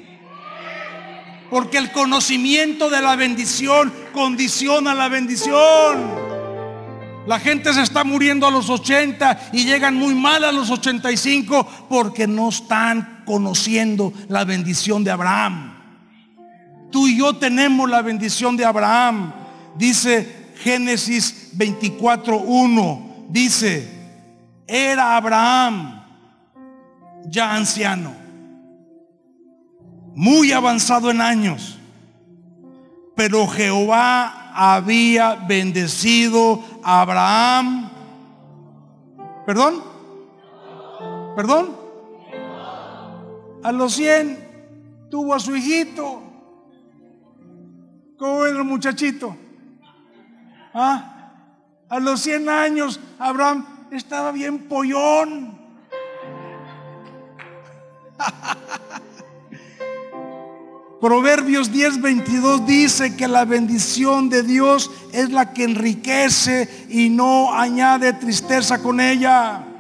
Porque 1.50 1.78
el 1.78 1.92
conocimiento 1.92 2.90
de 2.90 3.02
la 3.02 3.18
bendición 3.18 3.92
condiciona 4.14 4.94
la 4.94 5.10
bendición. 5.10 6.21
La 7.28 7.40
gente 7.40 7.72
se 7.74 7.82
está 7.82 8.04
muriendo 8.04 8.48
a 8.48 8.52
los 8.52 8.70
80 8.70 9.50
y 9.54 9.66
llegan 9.66 9.96
muy 9.96 10.16
mal 10.16 10.44
a 10.44 10.52
los 10.52 10.70
85 10.70 11.68
porque 11.88 12.28
no 12.28 12.50
están 12.50 13.24
conociendo 13.26 14.12
la 14.28 14.44
bendición 14.44 15.04
de 15.04 15.12
Abraham. 15.12 15.74
Tú 16.92 17.08
y 17.08 17.18
yo 17.18 17.36
tenemos 17.36 17.90
la 17.90 18.02
bendición 18.02 18.58
de 18.58 18.66
Abraham. 18.66 19.34
Dice 19.78 20.54
Génesis 20.64 21.52
24.1. 21.56 23.28
Dice, 23.30 23.88
era 24.68 25.16
Abraham 25.16 26.02
ya 27.26 27.56
anciano, 27.56 28.14
muy 30.14 30.52
avanzado 30.52 31.12
en 31.12 31.22
años, 31.22 31.78
pero 33.16 33.48
Jehová 33.48 34.41
había 34.54 35.36
bendecido 35.36 36.64
a 36.84 37.02
Abraham. 37.02 37.90
¿Perdón? 39.46 39.84
¿Perdón? 41.36 41.78
A 43.64 43.72
los 43.72 43.94
100 43.94 45.08
tuvo 45.10 45.34
a 45.34 45.40
su 45.40 45.56
hijito. 45.56 46.22
¿Cómo 48.18 48.46
era 48.46 48.58
el 48.58 48.64
muchachito? 48.64 49.36
¿Ah? 50.74 51.34
A 51.90 52.00
los 52.00 52.22
100 52.22 52.50
años 52.50 53.00
Abraham 53.20 53.66
estaba 53.92 54.32
bien 54.32 54.68
pollón. 54.68 55.60
Proverbios 61.02 61.72
10:22 61.72 62.64
dice 62.68 63.16
que 63.16 63.28
la 63.28 63.44
bendición 63.44 64.30
de 64.30 64.44
Dios 64.44 64.92
es 65.12 65.32
la 65.32 65.52
que 65.52 65.64
enriquece 65.64 66.86
y 66.90 67.10
no 67.10 67.52
añade 67.52 68.14
tristeza 68.14 68.84
con 68.84 69.02
ella. 69.02 69.71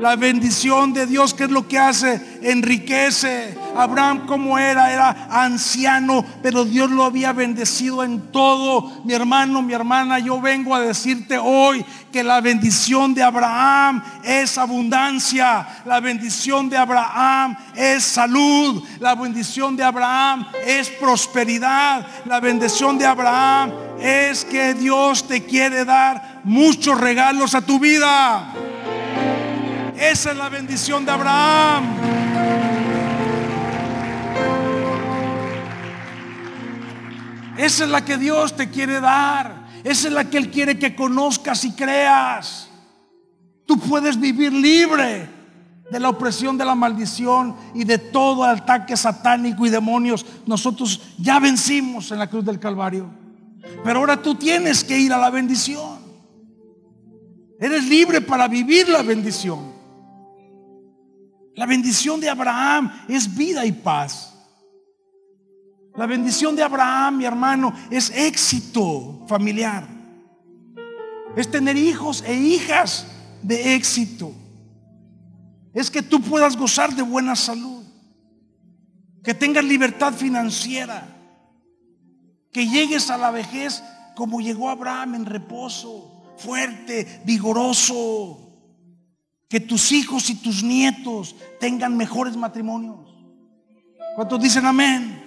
La 0.00 0.16
bendición 0.16 0.94
de 0.94 1.06
Dios, 1.06 1.34
¿qué 1.34 1.44
es 1.44 1.50
lo 1.50 1.68
que 1.68 1.78
hace? 1.78 2.38
Enriquece. 2.40 3.54
Abraham 3.76 4.26
como 4.26 4.58
era, 4.58 4.90
era 4.90 5.28
anciano, 5.30 6.24
pero 6.42 6.64
Dios 6.64 6.90
lo 6.90 7.04
había 7.04 7.34
bendecido 7.34 8.02
en 8.02 8.32
todo. 8.32 9.02
Mi 9.04 9.12
hermano, 9.12 9.60
mi 9.60 9.74
hermana, 9.74 10.18
yo 10.18 10.40
vengo 10.40 10.74
a 10.74 10.80
decirte 10.80 11.36
hoy 11.36 11.84
que 12.10 12.24
la 12.24 12.40
bendición 12.40 13.12
de 13.12 13.22
Abraham 13.22 14.02
es 14.24 14.56
abundancia. 14.56 15.68
La 15.84 16.00
bendición 16.00 16.70
de 16.70 16.78
Abraham 16.78 17.54
es 17.74 18.02
salud. 18.02 18.82
La 19.00 19.14
bendición 19.14 19.76
de 19.76 19.84
Abraham 19.84 20.46
es 20.66 20.88
prosperidad. 20.88 22.06
La 22.24 22.40
bendición 22.40 22.96
de 22.96 23.04
Abraham 23.04 23.72
es 24.00 24.46
que 24.46 24.72
Dios 24.72 25.28
te 25.28 25.44
quiere 25.44 25.84
dar 25.84 26.40
muchos 26.42 26.98
regalos 26.98 27.54
a 27.54 27.60
tu 27.60 27.78
vida. 27.78 28.50
Esa 30.00 30.30
es 30.30 30.36
la 30.38 30.48
bendición 30.48 31.04
de 31.04 31.12
Abraham. 31.12 31.84
Esa 37.58 37.84
es 37.84 37.90
la 37.90 38.02
que 38.02 38.16
Dios 38.16 38.56
te 38.56 38.70
quiere 38.70 38.98
dar. 38.98 39.68
Esa 39.84 40.08
es 40.08 40.14
la 40.14 40.24
que 40.24 40.38
Él 40.38 40.50
quiere 40.50 40.78
que 40.78 40.96
conozcas 40.96 41.66
y 41.66 41.72
creas. 41.72 42.70
Tú 43.66 43.78
puedes 43.78 44.18
vivir 44.18 44.54
libre 44.54 45.28
de 45.90 46.00
la 46.00 46.08
opresión 46.08 46.56
de 46.56 46.64
la 46.64 46.74
maldición 46.74 47.54
y 47.74 47.84
de 47.84 47.98
todo 47.98 48.44
ataque 48.44 48.96
satánico 48.96 49.66
y 49.66 49.68
demonios. 49.68 50.24
Nosotros 50.46 50.98
ya 51.18 51.38
vencimos 51.38 52.10
en 52.10 52.20
la 52.20 52.30
cruz 52.30 52.46
del 52.46 52.58
Calvario. 52.58 53.10
Pero 53.84 53.98
ahora 53.98 54.22
tú 54.22 54.34
tienes 54.34 54.82
que 54.82 54.98
ir 54.98 55.12
a 55.12 55.18
la 55.18 55.28
bendición. 55.28 56.00
Eres 57.60 57.84
libre 57.84 58.22
para 58.22 58.48
vivir 58.48 58.88
la 58.88 59.02
bendición. 59.02 59.79
La 61.60 61.66
bendición 61.66 62.20
de 62.20 62.30
Abraham 62.30 62.90
es 63.06 63.36
vida 63.36 63.66
y 63.66 63.72
paz. 63.72 64.34
La 65.94 66.06
bendición 66.06 66.56
de 66.56 66.62
Abraham, 66.62 67.18
mi 67.18 67.26
hermano, 67.26 67.74
es 67.90 68.08
éxito 68.16 69.26
familiar. 69.28 69.86
Es 71.36 71.50
tener 71.50 71.76
hijos 71.76 72.24
e 72.26 72.34
hijas 72.34 73.06
de 73.42 73.74
éxito. 73.74 74.32
Es 75.74 75.90
que 75.90 76.00
tú 76.00 76.22
puedas 76.22 76.56
gozar 76.56 76.94
de 76.94 77.02
buena 77.02 77.36
salud. 77.36 77.84
Que 79.22 79.34
tengas 79.34 79.62
libertad 79.62 80.14
financiera. 80.14 81.14
Que 82.52 82.66
llegues 82.68 83.10
a 83.10 83.18
la 83.18 83.30
vejez 83.30 83.82
como 84.16 84.40
llegó 84.40 84.70
Abraham 84.70 85.14
en 85.14 85.26
reposo, 85.26 86.22
fuerte, 86.38 87.20
vigoroso 87.26 88.49
que 89.50 89.58
tus 89.58 89.90
hijos 89.90 90.30
y 90.30 90.36
tus 90.36 90.62
nietos 90.62 91.34
tengan 91.58 91.96
mejores 91.96 92.36
matrimonios. 92.36 93.00
¿Cuántos 94.14 94.40
dicen 94.40 94.64
amén? 94.64 95.24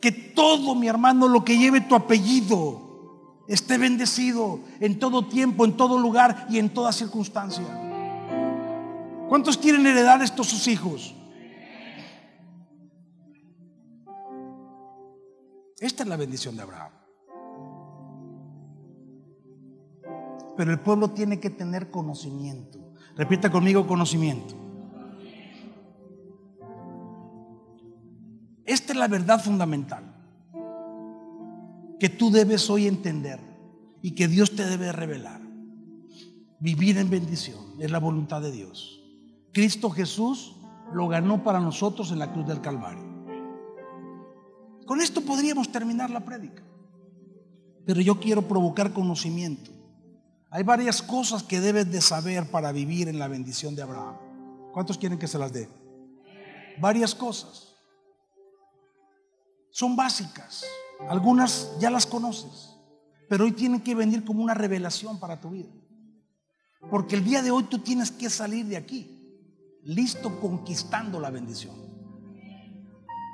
Que 0.00 0.12
todo, 0.12 0.76
mi 0.76 0.86
hermano, 0.86 1.26
lo 1.26 1.44
que 1.44 1.58
lleve 1.58 1.80
tu 1.80 1.96
apellido 1.96 3.42
esté 3.48 3.76
bendecido 3.76 4.60
en 4.78 5.00
todo 5.00 5.26
tiempo, 5.26 5.64
en 5.64 5.76
todo 5.76 5.98
lugar 5.98 6.46
y 6.48 6.60
en 6.60 6.70
toda 6.70 6.92
circunstancia. 6.92 7.66
¿Cuántos 9.28 9.58
quieren 9.58 9.84
heredar 9.84 10.22
estos 10.22 10.46
sus 10.46 10.68
hijos? 10.68 11.12
Esta 15.80 16.04
es 16.04 16.08
la 16.08 16.16
bendición 16.16 16.56
de 16.56 16.62
Abraham. 16.62 16.99
Pero 20.60 20.72
el 20.72 20.80
pueblo 20.80 21.08
tiene 21.12 21.40
que 21.40 21.48
tener 21.48 21.90
conocimiento. 21.90 22.78
Repita 23.16 23.50
conmigo 23.50 23.86
conocimiento. 23.86 24.54
Esta 28.66 28.92
es 28.92 28.98
la 28.98 29.08
verdad 29.08 29.42
fundamental 29.42 30.04
que 31.98 32.10
tú 32.10 32.30
debes 32.30 32.68
hoy 32.68 32.86
entender 32.86 33.40
y 34.02 34.10
que 34.10 34.28
Dios 34.28 34.54
te 34.54 34.66
debe 34.66 34.92
revelar. 34.92 35.40
Vivir 36.58 36.98
en 36.98 37.08
bendición 37.08 37.76
es 37.78 37.90
la 37.90 37.98
voluntad 37.98 38.42
de 38.42 38.52
Dios. 38.52 39.02
Cristo 39.54 39.88
Jesús 39.88 40.56
lo 40.92 41.08
ganó 41.08 41.42
para 41.42 41.60
nosotros 41.60 42.12
en 42.12 42.18
la 42.18 42.34
cruz 42.34 42.46
del 42.46 42.60
Calvario. 42.60 43.08
Con 44.84 45.00
esto 45.00 45.22
podríamos 45.22 45.72
terminar 45.72 46.10
la 46.10 46.22
prédica. 46.22 46.62
Pero 47.86 48.02
yo 48.02 48.20
quiero 48.20 48.42
provocar 48.42 48.92
conocimiento. 48.92 49.79
Hay 50.52 50.64
varias 50.64 51.00
cosas 51.00 51.44
que 51.44 51.60
debes 51.60 51.90
de 51.92 52.00
saber 52.00 52.50
para 52.50 52.72
vivir 52.72 53.08
en 53.08 53.20
la 53.20 53.28
bendición 53.28 53.76
de 53.76 53.82
Abraham. 53.82 54.16
¿Cuántos 54.72 54.98
quieren 54.98 55.18
que 55.18 55.28
se 55.28 55.38
las 55.38 55.52
dé? 55.52 55.68
Varias 56.80 57.14
cosas. 57.14 57.74
Son 59.70 59.94
básicas. 59.94 60.64
Algunas 61.08 61.78
ya 61.78 61.88
las 61.88 62.04
conoces. 62.04 62.74
Pero 63.28 63.44
hoy 63.44 63.52
tienen 63.52 63.80
que 63.80 63.94
venir 63.94 64.24
como 64.24 64.42
una 64.42 64.54
revelación 64.54 65.20
para 65.20 65.40
tu 65.40 65.50
vida. 65.50 65.70
Porque 66.90 67.14
el 67.14 67.22
día 67.22 67.42
de 67.42 67.52
hoy 67.52 67.64
tú 67.64 67.78
tienes 67.78 68.10
que 68.10 68.28
salir 68.28 68.66
de 68.66 68.76
aquí 68.76 69.16
listo 69.84 70.40
conquistando 70.40 71.20
la 71.20 71.30
bendición. 71.30 71.76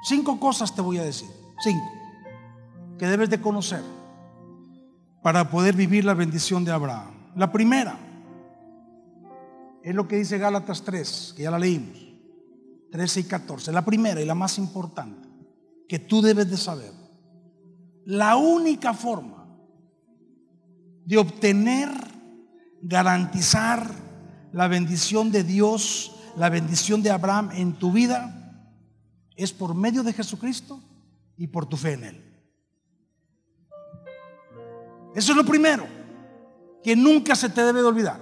Cinco 0.05 0.39
cosas 0.39 0.75
te 0.75 0.83
voy 0.83 0.99
a 0.99 1.03
decir. 1.03 1.29
Cinco. 1.61 1.91
Que 2.99 3.07
debes 3.07 3.31
de 3.31 3.41
conocer 3.41 3.96
para 5.27 5.51
poder 5.51 5.75
vivir 5.75 6.05
la 6.05 6.15
bendición 6.15 6.65
de 6.65 6.71
Abraham. 6.71 7.33
La 7.35 7.51
primera 7.51 7.99
es 9.83 9.93
lo 9.93 10.07
que 10.07 10.19
dice 10.19 10.39
Gálatas 10.39 10.85
3, 10.85 11.35
que 11.37 11.43
ya 11.43 11.51
la 11.51 11.59
leímos. 11.59 11.99
13 12.93 13.19
y 13.19 13.25
14. 13.25 13.73
La 13.73 13.85
primera 13.85 14.21
y 14.21 14.25
la 14.25 14.37
más 14.37 14.57
importante 14.57 15.29
que 15.89 15.99
tú 15.99 16.23
debes 16.23 16.49
de 16.49 16.57
saber. 16.57 16.93
La 18.05 18.37
única 18.37 18.95
forma 18.95 19.49
de 21.05 21.19
obtener, 21.19 21.91
garantizar 22.81 23.91
la 24.53 24.69
bendición 24.69 25.33
de 25.33 25.43
Dios, 25.43 26.15
la 26.37 26.51
bendición 26.51 27.03
de 27.03 27.11
Abraham 27.11 27.51
en 27.53 27.73
tu 27.73 27.91
vida, 27.91 28.63
es 29.35 29.53
por 29.53 29.75
medio 29.75 30.05
de 30.05 30.13
Jesucristo 30.13 30.81
y 31.37 31.49
por 31.49 31.67
tu 31.67 31.77
fe 31.77 31.95
en 31.95 32.05
Él. 32.05 32.26
Eso 35.17 35.33
es 35.33 35.37
lo 35.39 35.47
primero 35.47 35.87
que 36.85 36.95
nunca 36.95 37.35
se 37.35 37.49
te 37.49 37.65
debe 37.65 37.81
de 37.81 37.87
olvidar. 37.87 38.21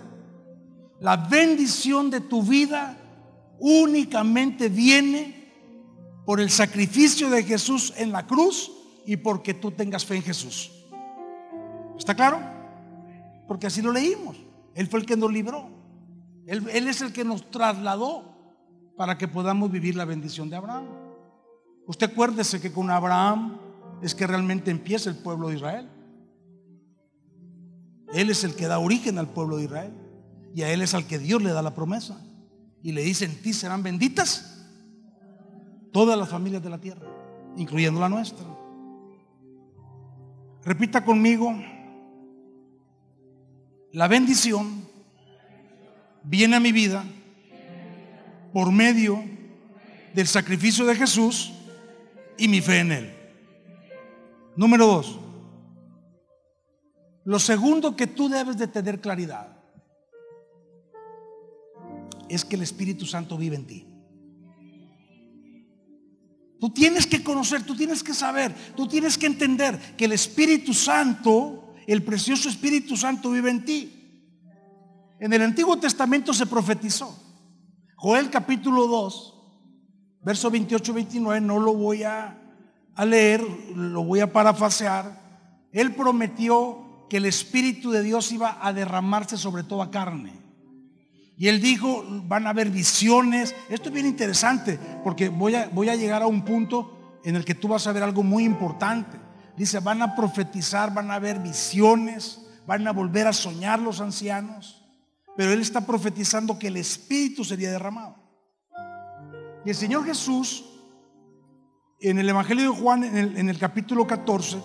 La 1.00 1.16
bendición 1.16 2.08
de 2.08 2.20
tu 2.20 2.40
vida 2.40 2.96
únicamente 3.58 4.68
viene 4.68 5.52
por 6.24 6.40
el 6.40 6.50
sacrificio 6.50 7.28
de 7.30 7.42
Jesús 7.42 7.92
en 7.96 8.12
la 8.12 8.24
cruz 8.28 8.70
y 9.04 9.16
porque 9.16 9.54
tú 9.54 9.72
tengas 9.72 10.06
fe 10.06 10.16
en 10.16 10.22
Jesús. 10.22 10.70
¿Está 11.98 12.14
claro? 12.14 12.38
Porque 13.48 13.66
así 13.66 13.82
lo 13.82 13.90
leímos. 13.90 14.36
Él 14.76 14.86
fue 14.86 15.00
el 15.00 15.06
que 15.06 15.16
nos 15.16 15.32
libró. 15.32 15.68
Él, 16.46 16.64
él 16.72 16.86
es 16.86 17.02
el 17.02 17.12
que 17.12 17.24
nos 17.24 17.50
trasladó 17.50 18.36
para 18.96 19.18
que 19.18 19.26
podamos 19.26 19.68
vivir 19.72 19.96
la 19.96 20.04
bendición 20.04 20.48
de 20.48 20.56
Abraham. 20.56 20.86
Usted 21.88 22.12
acuérdese 22.12 22.60
que 22.60 22.72
con 22.72 22.88
Abraham 22.88 23.58
es 24.00 24.14
que 24.14 24.28
realmente 24.28 24.70
empieza 24.70 25.10
el 25.10 25.16
pueblo 25.16 25.48
de 25.48 25.56
Israel. 25.56 25.88
Él 28.12 28.30
es 28.30 28.44
el 28.44 28.54
que 28.54 28.66
da 28.66 28.78
origen 28.78 29.18
al 29.18 29.28
pueblo 29.28 29.56
de 29.56 29.64
Israel. 29.64 29.92
Y 30.54 30.62
a 30.62 30.70
Él 30.70 30.82
es 30.82 30.94
al 30.94 31.06
que 31.06 31.18
Dios 31.18 31.42
le 31.42 31.50
da 31.50 31.62
la 31.62 31.74
promesa. 31.74 32.20
Y 32.82 32.92
le 32.92 33.02
dice, 33.02 33.24
en 33.24 33.40
ti 33.40 33.52
serán 33.52 33.82
benditas 33.82 34.66
todas 35.92 36.18
las 36.18 36.28
familias 36.28 36.62
de 36.62 36.70
la 36.70 36.78
tierra, 36.78 37.06
incluyendo 37.56 38.00
la 38.00 38.08
nuestra. 38.08 38.44
Repita 40.64 41.04
conmigo, 41.04 41.54
la 43.92 44.08
bendición 44.08 44.88
viene 46.24 46.56
a 46.56 46.60
mi 46.60 46.72
vida 46.72 47.04
por 48.52 48.72
medio 48.72 49.22
del 50.14 50.26
sacrificio 50.26 50.84
de 50.84 50.94
Jesús 50.96 51.52
y 52.36 52.48
mi 52.48 52.60
fe 52.60 52.80
en 52.80 52.92
Él. 52.92 53.14
Número 54.56 54.86
dos, 54.86 55.20
lo 57.24 57.38
segundo 57.38 57.96
que 57.96 58.06
tú 58.06 58.28
debes 58.28 58.58
de 58.58 58.66
tener 58.66 59.00
claridad 59.00 59.56
es 62.28 62.44
que 62.44 62.56
el 62.56 62.62
Espíritu 62.62 63.06
Santo 63.06 63.36
vive 63.36 63.56
en 63.56 63.66
ti. 63.66 63.86
Tú 66.60 66.70
tienes 66.70 67.06
que 67.06 67.22
conocer, 67.22 67.64
tú 67.64 67.76
tienes 67.76 68.02
que 68.02 68.14
saber, 68.14 68.54
tú 68.76 68.86
tienes 68.86 69.18
que 69.18 69.26
entender 69.26 69.78
que 69.96 70.06
el 70.06 70.12
Espíritu 70.12 70.72
Santo, 70.72 71.74
el 71.86 72.02
precioso 72.02 72.48
Espíritu 72.48 72.96
Santo 72.96 73.30
vive 73.30 73.50
en 73.50 73.64
ti. 73.64 73.90
En 75.18 75.32
el 75.32 75.42
Antiguo 75.42 75.78
Testamento 75.78 76.32
se 76.32 76.46
profetizó. 76.46 77.18
Joel 77.96 78.30
capítulo 78.30 78.86
2, 78.86 79.34
verso 80.22 80.50
28-29, 80.50 81.40
no 81.40 81.58
lo 81.58 81.74
voy 81.74 82.02
a, 82.02 82.38
a 82.94 83.04
leer, 83.04 83.42
lo 83.74 84.04
voy 84.04 84.20
a 84.20 84.32
parafasear. 84.32 85.22
Él 85.72 85.94
prometió 85.94 86.83
que 87.08 87.18
el 87.18 87.26
Espíritu 87.26 87.90
de 87.90 88.02
Dios 88.02 88.32
iba 88.32 88.58
a 88.60 88.72
derramarse 88.72 89.36
sobre 89.36 89.62
toda 89.62 89.90
carne. 89.90 90.44
Y 91.36 91.48
él 91.48 91.60
dijo, 91.60 92.04
van 92.26 92.46
a 92.46 92.50
haber 92.50 92.70
visiones. 92.70 93.54
Esto 93.68 93.88
es 93.88 93.94
bien 93.94 94.06
interesante 94.06 94.78
porque 95.02 95.28
voy 95.28 95.54
a, 95.54 95.68
voy 95.68 95.88
a 95.88 95.96
llegar 95.96 96.22
a 96.22 96.26
un 96.26 96.44
punto 96.44 97.20
en 97.24 97.36
el 97.36 97.44
que 97.44 97.54
tú 97.54 97.68
vas 97.68 97.86
a 97.86 97.92
ver 97.92 98.02
algo 98.02 98.22
muy 98.22 98.44
importante. 98.44 99.18
Dice, 99.56 99.80
van 99.80 100.02
a 100.02 100.14
profetizar, 100.14 100.92
van 100.94 101.10
a 101.10 101.14
haber 101.14 101.40
visiones, 101.40 102.40
van 102.66 102.86
a 102.86 102.92
volver 102.92 103.26
a 103.26 103.32
soñar 103.32 103.80
los 103.80 104.00
ancianos. 104.00 104.82
Pero 105.36 105.52
él 105.52 105.60
está 105.60 105.84
profetizando 105.84 106.58
que 106.58 106.68
el 106.68 106.76
Espíritu 106.76 107.44
sería 107.44 107.70
derramado. 107.70 108.16
Y 109.64 109.70
el 109.70 109.74
Señor 109.74 110.04
Jesús, 110.04 110.64
en 112.00 112.18
el 112.18 112.28
Evangelio 112.28 112.70
de 112.70 112.80
Juan, 112.80 113.02
en 113.02 113.16
el, 113.16 113.36
en 113.36 113.48
el 113.48 113.58
capítulo 113.58 114.06
14, 114.06 114.58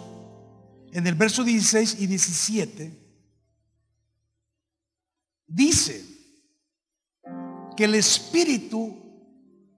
en 0.93 1.07
el 1.07 1.15
verso 1.15 1.43
16 1.43 1.97
y 1.99 2.07
17, 2.07 2.99
dice 5.47 6.05
que 7.75 7.85
el 7.85 7.95
Espíritu 7.95 8.97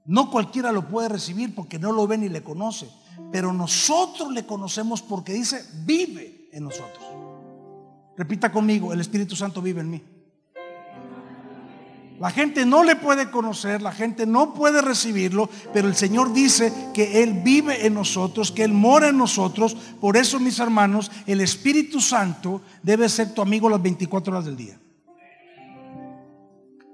no 0.05 0.31
cualquiera 0.31 0.71
lo 0.71 0.87
puede 0.87 1.09
recibir 1.09 1.53
porque 1.53 1.79
no 1.79 1.91
lo 1.91 2.07
ve 2.07 2.17
ni 2.17 2.29
le 2.29 2.43
conoce, 2.43 2.89
pero 3.31 3.53
nosotros 3.53 4.31
le 4.31 4.45
conocemos 4.45 5.01
porque 5.01 5.33
dice, 5.33 5.63
vive 5.85 6.49
en 6.51 6.63
nosotros. 6.63 7.03
Repita 8.17 8.51
conmigo, 8.51 8.93
el 8.93 8.99
Espíritu 8.99 9.35
Santo 9.35 9.61
vive 9.61 9.81
en 9.81 9.89
mí. 9.89 10.03
La 12.21 12.29
gente 12.29 12.67
no 12.67 12.83
le 12.83 12.95
puede 12.95 13.31
conocer, 13.31 13.81
la 13.81 13.91
gente 13.91 14.27
no 14.27 14.53
puede 14.53 14.79
recibirlo, 14.83 15.49
pero 15.73 15.87
el 15.87 15.95
Señor 15.95 16.31
dice 16.33 16.71
que 16.93 17.23
Él 17.23 17.41
vive 17.43 17.87
en 17.87 17.95
nosotros, 17.95 18.51
que 18.51 18.63
Él 18.63 18.73
mora 18.73 19.09
en 19.09 19.17
nosotros. 19.17 19.75
Por 19.99 20.15
eso, 20.15 20.39
mis 20.39 20.59
hermanos, 20.59 21.11
el 21.25 21.41
Espíritu 21.41 21.99
Santo 21.99 22.61
debe 22.83 23.09
ser 23.09 23.33
tu 23.33 23.41
amigo 23.41 23.67
las 23.67 23.81
24 23.81 24.33
horas 24.33 24.45
del 24.45 24.55
día. 24.55 24.79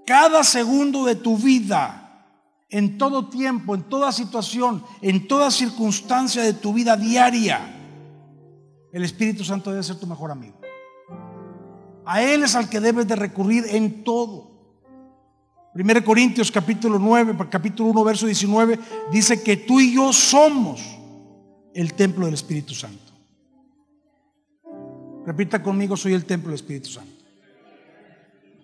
Cada 0.06 0.46
segundo 0.46 1.04
de 1.04 1.16
tu 1.16 1.38
vida, 1.38 2.24
en 2.70 2.98
todo 2.98 3.28
tiempo, 3.28 3.76
en 3.76 3.84
toda 3.84 4.14
situación, 4.14 4.82
en 5.02 5.28
toda 5.28 5.52
circunstancia 5.52 6.42
de 6.42 6.54
tu 6.54 6.72
vida 6.72 6.96
diaria, 6.96 7.60
el 8.94 9.04
Espíritu 9.04 9.44
Santo 9.44 9.72
debe 9.72 9.84
ser 9.84 10.00
tu 10.00 10.08
mejor 10.08 10.32
amigo. 10.32 10.58
A 12.06 12.22
Él 12.22 12.44
es 12.44 12.56
al 12.56 12.70
que 12.70 12.80
debes 12.80 13.06
de 13.10 13.18
recurrir 13.18 13.66
en 13.68 14.06
todo. 14.06 14.57
1 15.78 16.04
Corintios 16.04 16.52
capítulo 16.52 16.98
9, 16.98 17.36
capítulo 17.52 17.92
1, 17.92 18.04
verso 18.04 18.26
19, 18.26 18.80
dice 19.12 19.44
que 19.44 19.58
tú 19.58 19.80
y 19.80 19.94
yo 19.94 20.12
somos 20.12 20.82
el 21.72 21.94
templo 21.94 22.26
del 22.26 22.34
Espíritu 22.34 22.74
Santo. 22.74 23.14
Repita 25.24 25.62
conmigo, 25.62 25.96
soy 25.96 26.14
el 26.14 26.26
templo 26.26 26.50
del 26.50 26.56
Espíritu 26.56 26.90
Santo. 26.90 27.24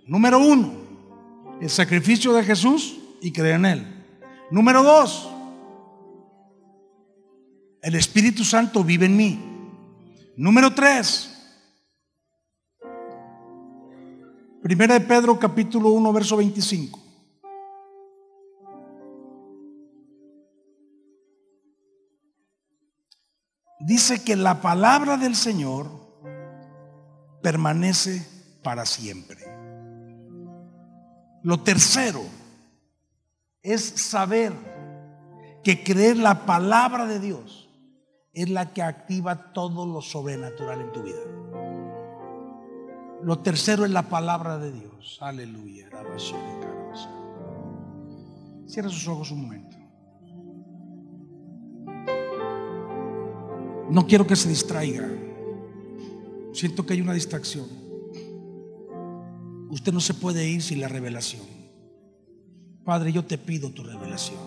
Número 0.08 0.40
uno, 0.40 0.74
el 1.62 1.70
sacrificio 1.70 2.34
de 2.34 2.44
Jesús 2.44 2.98
y 3.22 3.32
creer 3.32 3.56
en 3.56 3.66
Él. 3.66 4.06
Número 4.50 4.82
dos, 4.82 5.30
el 7.84 7.94
Espíritu 7.94 8.44
Santo 8.44 8.84
vive 8.84 9.06
en 9.06 9.16
mí. 9.16 9.40
Número 10.36 10.74
tres, 10.74 11.30
Primera 14.64 14.94
de 14.94 15.02
Pedro 15.02 15.38
capítulo 15.38 15.90
1, 15.90 16.14
verso 16.14 16.38
25. 16.38 17.03
Dice 23.86 24.24
que 24.24 24.36
la 24.36 24.62
palabra 24.62 25.18
del 25.18 25.36
Señor 25.36 25.90
permanece 27.42 28.26
para 28.64 28.86
siempre. 28.86 29.38
Lo 31.44 31.60
tercero 31.62 32.22
es 33.62 33.84
saber 33.84 34.54
que 35.64 35.84
creer 35.84 36.18
la 36.18 36.46
palabra 36.46 37.06
de 37.06 37.20
Dios 37.20 37.70
es 38.34 38.50
la 38.50 38.74
que 38.74 38.82
activa 38.82 39.54
todo 39.54 39.86
lo 39.86 40.02
sobrenatural 40.02 40.82
en 40.82 40.92
tu 40.92 41.04
vida. 41.04 41.22
Lo 43.22 43.40
tercero 43.40 43.86
es 43.86 43.92
la 43.92 44.04
palabra 44.04 44.58
de 44.58 44.72
Dios. 44.72 45.18
Aleluya. 45.22 45.90
Cierra 48.66 48.90
sus 48.90 49.08
ojos 49.08 49.32
un 49.32 49.44
momento. 49.44 49.78
No 53.94 54.08
quiero 54.08 54.26
que 54.26 54.36
se 54.36 54.50
distraiga. 54.50 55.08
Siento 56.52 56.84
que 56.84 56.94
hay 56.94 57.02
una 57.02 57.14
distracción. 57.14 57.68
Usted 59.70 59.94
no 59.94 60.00
se 60.00 60.16
puede 60.16 60.50
ir 60.50 60.64
sin 60.64 60.82
la 60.82 60.88
revelación. 60.88 61.44
Padre, 62.84 63.14
yo 63.14 63.24
te 63.24 63.38
pido 63.38 63.70
tu 63.70 63.84
revelación. 63.84 64.40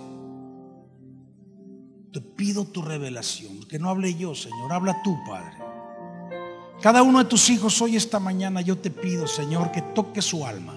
Te 2.13 2.21
pido 2.21 2.65
tu 2.65 2.83
revelación. 2.83 3.61
Que 3.69 3.79
no 3.79 3.89
hable 3.89 4.17
yo, 4.17 4.35
Señor. 4.35 4.73
Habla 4.73 5.01
tú, 5.05 5.17
Padre. 5.25 5.53
Cada 6.83 7.05
uno 7.05 7.21
de 7.21 7.27
tus 7.27 7.49
hijos 7.49 7.81
hoy, 7.81 7.95
esta 7.95 8.19
mañana, 8.19 8.63
yo 8.63 8.77
te 8.77 8.91
pido, 8.91 9.29
Señor, 9.29 9.71
que 9.71 9.81
toque 9.81 10.23
su 10.23 10.45
alma. 10.45 10.75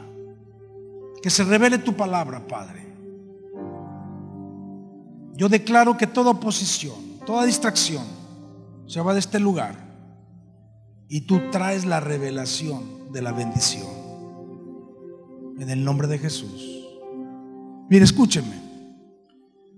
Que 1.23 1.31
se 1.31 1.43
revele 1.43 1.79
tu 1.79 1.95
palabra, 1.95 2.47
Padre. 2.47 2.85
Yo 5.33 5.49
declaro 5.49 5.97
que 5.97 6.05
toda 6.05 6.29
oposición, 6.29 7.17
toda 7.25 7.45
distracción, 7.45 8.18
se 8.89 9.01
va 9.01 9.13
de 9.13 9.19
este 9.19 9.39
lugar 9.39 9.75
y 11.07 11.21
tú 11.21 11.51
traes 11.51 11.85
la 11.85 11.99
revelación 11.99 13.13
de 13.13 13.21
la 13.21 13.31
bendición. 13.31 13.87
En 15.59 15.69
el 15.69 15.83
nombre 15.83 16.07
de 16.07 16.17
Jesús. 16.17 16.87
Mire, 17.87 18.03
escúcheme. 18.03 18.55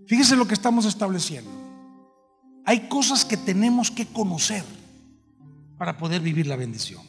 Fíjese 0.07 0.37
lo 0.37 0.47
que 0.47 0.53
estamos 0.53 0.85
estableciendo. 0.85 1.51
Hay 2.65 2.87
cosas 2.87 3.25
que 3.25 3.35
tenemos 3.35 3.91
que 3.91 4.05
conocer 4.05 4.63
para 5.77 5.97
poder 5.97 6.21
vivir 6.21 6.47
la 6.47 6.55
bendición. 6.55 7.01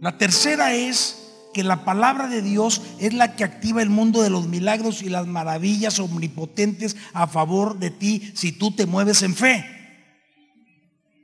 La 0.00 0.18
tercera 0.18 0.74
es 0.74 1.32
que 1.54 1.64
la 1.64 1.84
palabra 1.84 2.28
de 2.28 2.42
Dios 2.42 2.82
es 2.98 3.14
la 3.14 3.36
que 3.36 3.44
activa 3.44 3.80
el 3.80 3.88
mundo 3.90 4.20
de 4.20 4.30
los 4.30 4.48
milagros 4.48 5.02
y 5.02 5.08
las 5.08 5.26
maravillas 5.26 5.98
omnipotentes 5.98 6.96
a 7.14 7.26
favor 7.26 7.78
de 7.78 7.90
ti 7.90 8.30
si 8.34 8.52
tú 8.52 8.72
te 8.72 8.84
mueves 8.84 9.22
en 9.22 9.34
fe. 9.34 9.79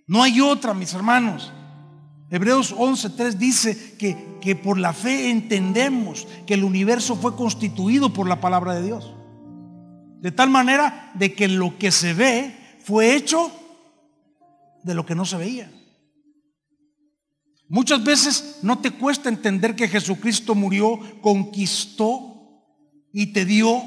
No 0.07 0.23
hay 0.23 0.41
otra, 0.41 0.75
mis 0.75 0.95
hermanos. 0.95 1.53
Hebreos 2.31 2.75
11.3 2.75 3.33
dice 3.35 3.97
que, 3.97 4.39
que 4.41 4.57
por 4.57 4.79
la 4.79 4.93
fe 4.93 5.31
entendemos 5.31 6.27
que 6.47 6.55
el 6.55 6.65
universo 6.65 7.17
fue 7.17 7.37
constituido 7.37 8.13
por 8.13 8.29
la 8.29 8.41
palabra 8.41 8.75
de 8.75 8.83
Dios. 8.83 9.13
De 10.21 10.33
tal 10.33 10.51
manera 10.51 11.13
de 11.15 11.35
que 11.35 11.49
lo 11.49 11.79
que 11.79 11.91
se 11.91 12.15
ve 12.15 12.57
fue 12.85 13.15
hecho 13.15 13.51
de 14.83 14.95
lo 14.95 15.05
que 15.05 15.15
no 15.15 15.25
se 15.25 15.37
veía. 15.37 15.71
Muchas 17.69 18.05
veces 18.05 18.61
no 18.63 18.79
te 18.79 18.93
cuesta 18.93 19.29
entender 19.29 19.75
que 19.75 19.89
Jesucristo 19.89 20.55
murió, 20.55 21.01
conquistó 21.21 22.63
y 23.13 23.33
te 23.33 23.45
dio 23.45 23.83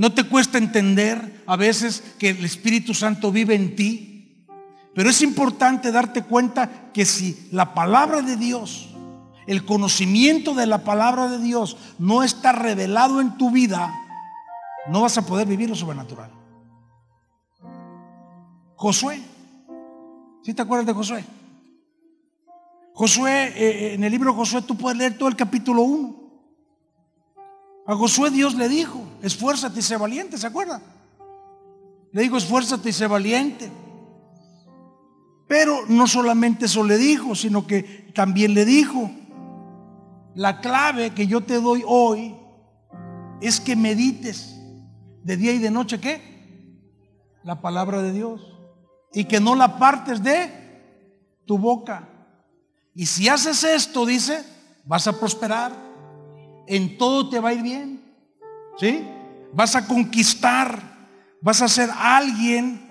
no 0.00 0.14
te 0.14 0.24
cuesta 0.24 0.56
entender 0.56 1.44
a 1.46 1.56
veces 1.56 2.02
que 2.18 2.30
el 2.30 2.42
Espíritu 2.42 2.94
Santo 2.94 3.30
vive 3.30 3.54
en 3.54 3.76
ti, 3.76 4.46
pero 4.94 5.10
es 5.10 5.20
importante 5.20 5.92
darte 5.92 6.22
cuenta 6.22 6.90
que 6.94 7.04
si 7.04 7.50
la 7.52 7.74
palabra 7.74 8.22
de 8.22 8.38
Dios, 8.38 8.94
el 9.46 9.66
conocimiento 9.66 10.54
de 10.54 10.64
la 10.64 10.84
palabra 10.84 11.28
de 11.28 11.36
Dios 11.36 11.76
no 11.98 12.22
está 12.22 12.52
revelado 12.52 13.20
en 13.20 13.36
tu 13.36 13.50
vida, 13.50 13.92
no 14.88 15.02
vas 15.02 15.18
a 15.18 15.26
poder 15.26 15.46
vivir 15.46 15.68
lo 15.68 15.76
sobrenatural. 15.76 16.30
Josué, 18.76 19.20
¿sí 20.42 20.54
te 20.54 20.62
acuerdas 20.62 20.86
de 20.86 20.94
Josué? 20.94 21.24
Josué, 22.94 23.48
eh, 23.48 23.54
eh, 23.58 23.94
en 23.96 24.04
el 24.04 24.10
libro 24.10 24.32
Josué 24.32 24.62
tú 24.62 24.78
puedes 24.78 24.96
leer 24.96 25.18
todo 25.18 25.28
el 25.28 25.36
capítulo 25.36 25.82
1. 25.82 26.19
A 27.86 27.96
Josué 27.96 28.30
Dios 28.30 28.54
le 28.54 28.68
dijo, 28.68 29.02
esfuérzate 29.22 29.80
y 29.80 29.82
sé 29.82 29.96
valiente, 29.96 30.38
¿se 30.38 30.46
acuerda? 30.46 30.80
Le 32.12 32.22
dijo, 32.22 32.36
esfuérzate 32.36 32.88
y 32.88 32.92
sé 32.92 33.06
valiente. 33.06 33.70
Pero 35.48 35.86
no 35.88 36.06
solamente 36.06 36.66
eso 36.66 36.84
le 36.84 36.96
dijo, 36.96 37.34
sino 37.34 37.66
que 37.66 38.12
también 38.14 38.54
le 38.54 38.64
dijo, 38.64 39.10
la 40.34 40.60
clave 40.60 41.10
que 41.10 41.26
yo 41.26 41.40
te 41.40 41.60
doy 41.60 41.82
hoy 41.86 42.36
es 43.40 43.58
que 43.58 43.74
medites 43.74 44.56
de 45.24 45.36
día 45.36 45.52
y 45.52 45.58
de 45.58 45.70
noche, 45.70 45.98
¿qué? 46.00 46.20
La 47.42 47.60
palabra 47.60 48.02
de 48.02 48.12
Dios. 48.12 48.40
Y 49.12 49.24
que 49.24 49.40
no 49.40 49.56
la 49.56 49.78
partes 49.78 50.22
de 50.22 50.52
tu 51.46 51.58
boca. 51.58 52.08
Y 52.94 53.06
si 53.06 53.28
haces 53.28 53.64
esto, 53.64 54.06
dice, 54.06 54.44
vas 54.84 55.08
a 55.08 55.18
prosperar 55.18 55.89
en 56.66 56.98
todo 56.98 57.28
te 57.28 57.40
va 57.40 57.50
a 57.50 57.54
ir 57.54 57.62
bien. 57.62 58.00
¿Sí? 58.78 59.06
Vas 59.52 59.76
a 59.76 59.86
conquistar, 59.86 60.80
vas 61.40 61.60
a 61.62 61.68
ser 61.68 61.90
alguien 61.96 62.88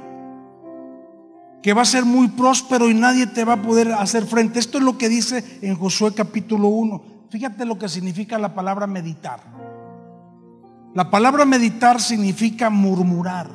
que 1.62 1.74
va 1.74 1.82
a 1.82 1.86
ser 1.86 2.06
muy 2.06 2.30
próspero 2.30 2.90
y 2.90 2.94
nadie 2.94 3.28
te 3.28 3.44
va 3.44 3.54
a 3.54 3.62
poder 3.62 3.92
hacer 3.94 4.26
frente. 4.26 4.60
Esto 4.60 4.78
es 4.78 4.84
lo 4.84 4.98
que 4.98 5.10
dice 5.10 5.60
en 5.62 5.76
Josué 5.76 6.14
capítulo 6.14 6.68
1. 6.70 7.04
Fíjate 7.30 7.66
lo 7.66 7.78
que 7.78 7.90
significa 7.90 8.38
la 8.38 8.54
palabra 8.54 8.88
meditar. 8.88 9.42
La 10.96 11.10
palabra 11.12 11.46
meditar 11.46 12.02
significa 12.02 12.72
murmurar, 12.72 13.48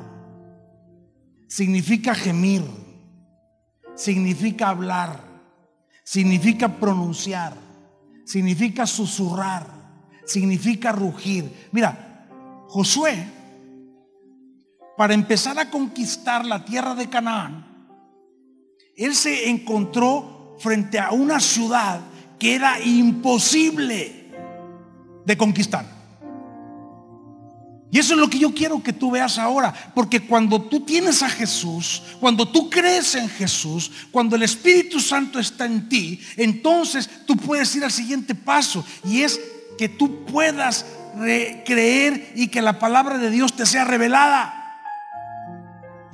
significa 1.47 2.15
gemir, 2.15 2.63
significa 3.93 4.69
hablar, 4.69 5.19
significa 6.03 6.69
pronunciar, 6.69 7.53
significa 8.23 8.85
susurrar 8.85 9.74
significa 10.25 10.91
rugir. 10.91 11.69
Mira, 11.71 12.27
Josué, 12.67 13.27
para 14.97 15.13
empezar 15.13 15.57
a 15.59 15.69
conquistar 15.69 16.45
la 16.45 16.63
tierra 16.63 16.95
de 16.95 17.09
Canaán, 17.09 17.65
él 18.95 19.15
se 19.15 19.49
encontró 19.49 20.55
frente 20.59 20.99
a 20.99 21.11
una 21.11 21.39
ciudad 21.39 22.01
que 22.39 22.55
era 22.55 22.79
imposible 22.79 24.31
de 25.25 25.37
conquistar. 25.37 25.95
Y 27.91 27.99
eso 27.99 28.13
es 28.13 28.19
lo 28.19 28.29
que 28.29 28.39
yo 28.39 28.53
quiero 28.53 28.83
que 28.83 28.91
tú 28.91 29.11
veas 29.11 29.37
ahora, 29.37 29.73
porque 29.93 30.19
cuando 30.19 30.61
tú 30.61 30.81
tienes 30.81 31.21
a 31.23 31.29
Jesús, 31.29 32.01
cuando 32.19 32.45
tú 32.45 32.69
crees 32.69 33.15
en 33.15 33.29
Jesús, 33.29 33.89
cuando 34.11 34.35
el 34.35 34.43
Espíritu 34.43 34.99
Santo 34.99 35.39
está 35.39 35.65
en 35.65 35.87
ti, 35.87 36.19
entonces 36.35 37.09
tú 37.25 37.37
puedes 37.37 37.73
ir 37.75 37.85
al 37.85 37.91
siguiente 37.91 38.35
paso 38.35 38.83
y 39.05 39.21
es 39.21 39.39
que 39.77 39.89
tú 39.89 40.25
puedas 40.25 40.85
creer 41.65 42.33
y 42.35 42.47
que 42.47 42.61
la 42.61 42.79
palabra 42.79 43.17
de 43.17 43.29
Dios 43.29 43.53
te 43.53 43.65
sea 43.65 43.85
revelada. 43.85 44.61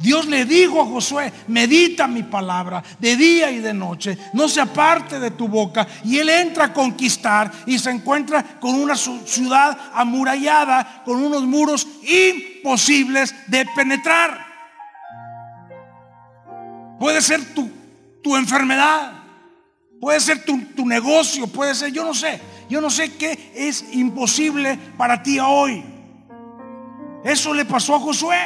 Dios 0.02 0.26
le 0.26 0.46
dijo 0.46 0.82
a 0.82 0.86
Josué, 0.86 1.32
medita 1.48 2.08
mi 2.08 2.24
palabra 2.24 2.84
de 2.98 3.16
día 3.16 3.52
y 3.52 3.60
de 3.60 3.74
noche, 3.74 4.18
no 4.34 4.48
se 4.48 4.60
aparte 4.60 5.20
de 5.20 5.32
tu 5.32 5.48
boca. 5.48 5.88
Y 6.04 6.18
él 6.18 6.30
entra 6.30 6.66
a 6.66 6.74
conquistar 6.74 7.52
y 7.68 7.78
se 7.78 7.92
encuentra 7.92 8.44
con 8.60 8.74
una 8.76 8.96
ciudad 8.96 9.78
amurallada, 9.94 11.04
con 11.06 11.24
unos 11.24 11.44
muros 11.44 11.88
imposibles 12.02 13.36
de 13.48 13.66
penetrar. 13.76 14.46
Puede 17.00 17.22
ser 17.22 17.54
tu, 17.54 17.70
tu 18.24 18.36
enfermedad, 18.36 19.14
puede 20.00 20.20
ser 20.20 20.44
tu, 20.44 20.66
tu 20.76 20.86
negocio, 20.86 21.48
puede 21.48 21.76
ser, 21.76 21.92
yo 21.92 22.04
no 22.04 22.14
sé, 22.14 22.40
yo 22.72 22.80
no 22.80 22.90
sé 22.90 23.18
qué 23.18 23.52
es 23.54 23.94
imposible 23.94 24.80
para 24.98 25.22
ti 25.22 25.40
hoy. 25.40 25.84
Eso 27.22 27.54
le 27.54 27.66
pasó 27.66 27.96
a 27.96 28.00
Josué. 28.00 28.38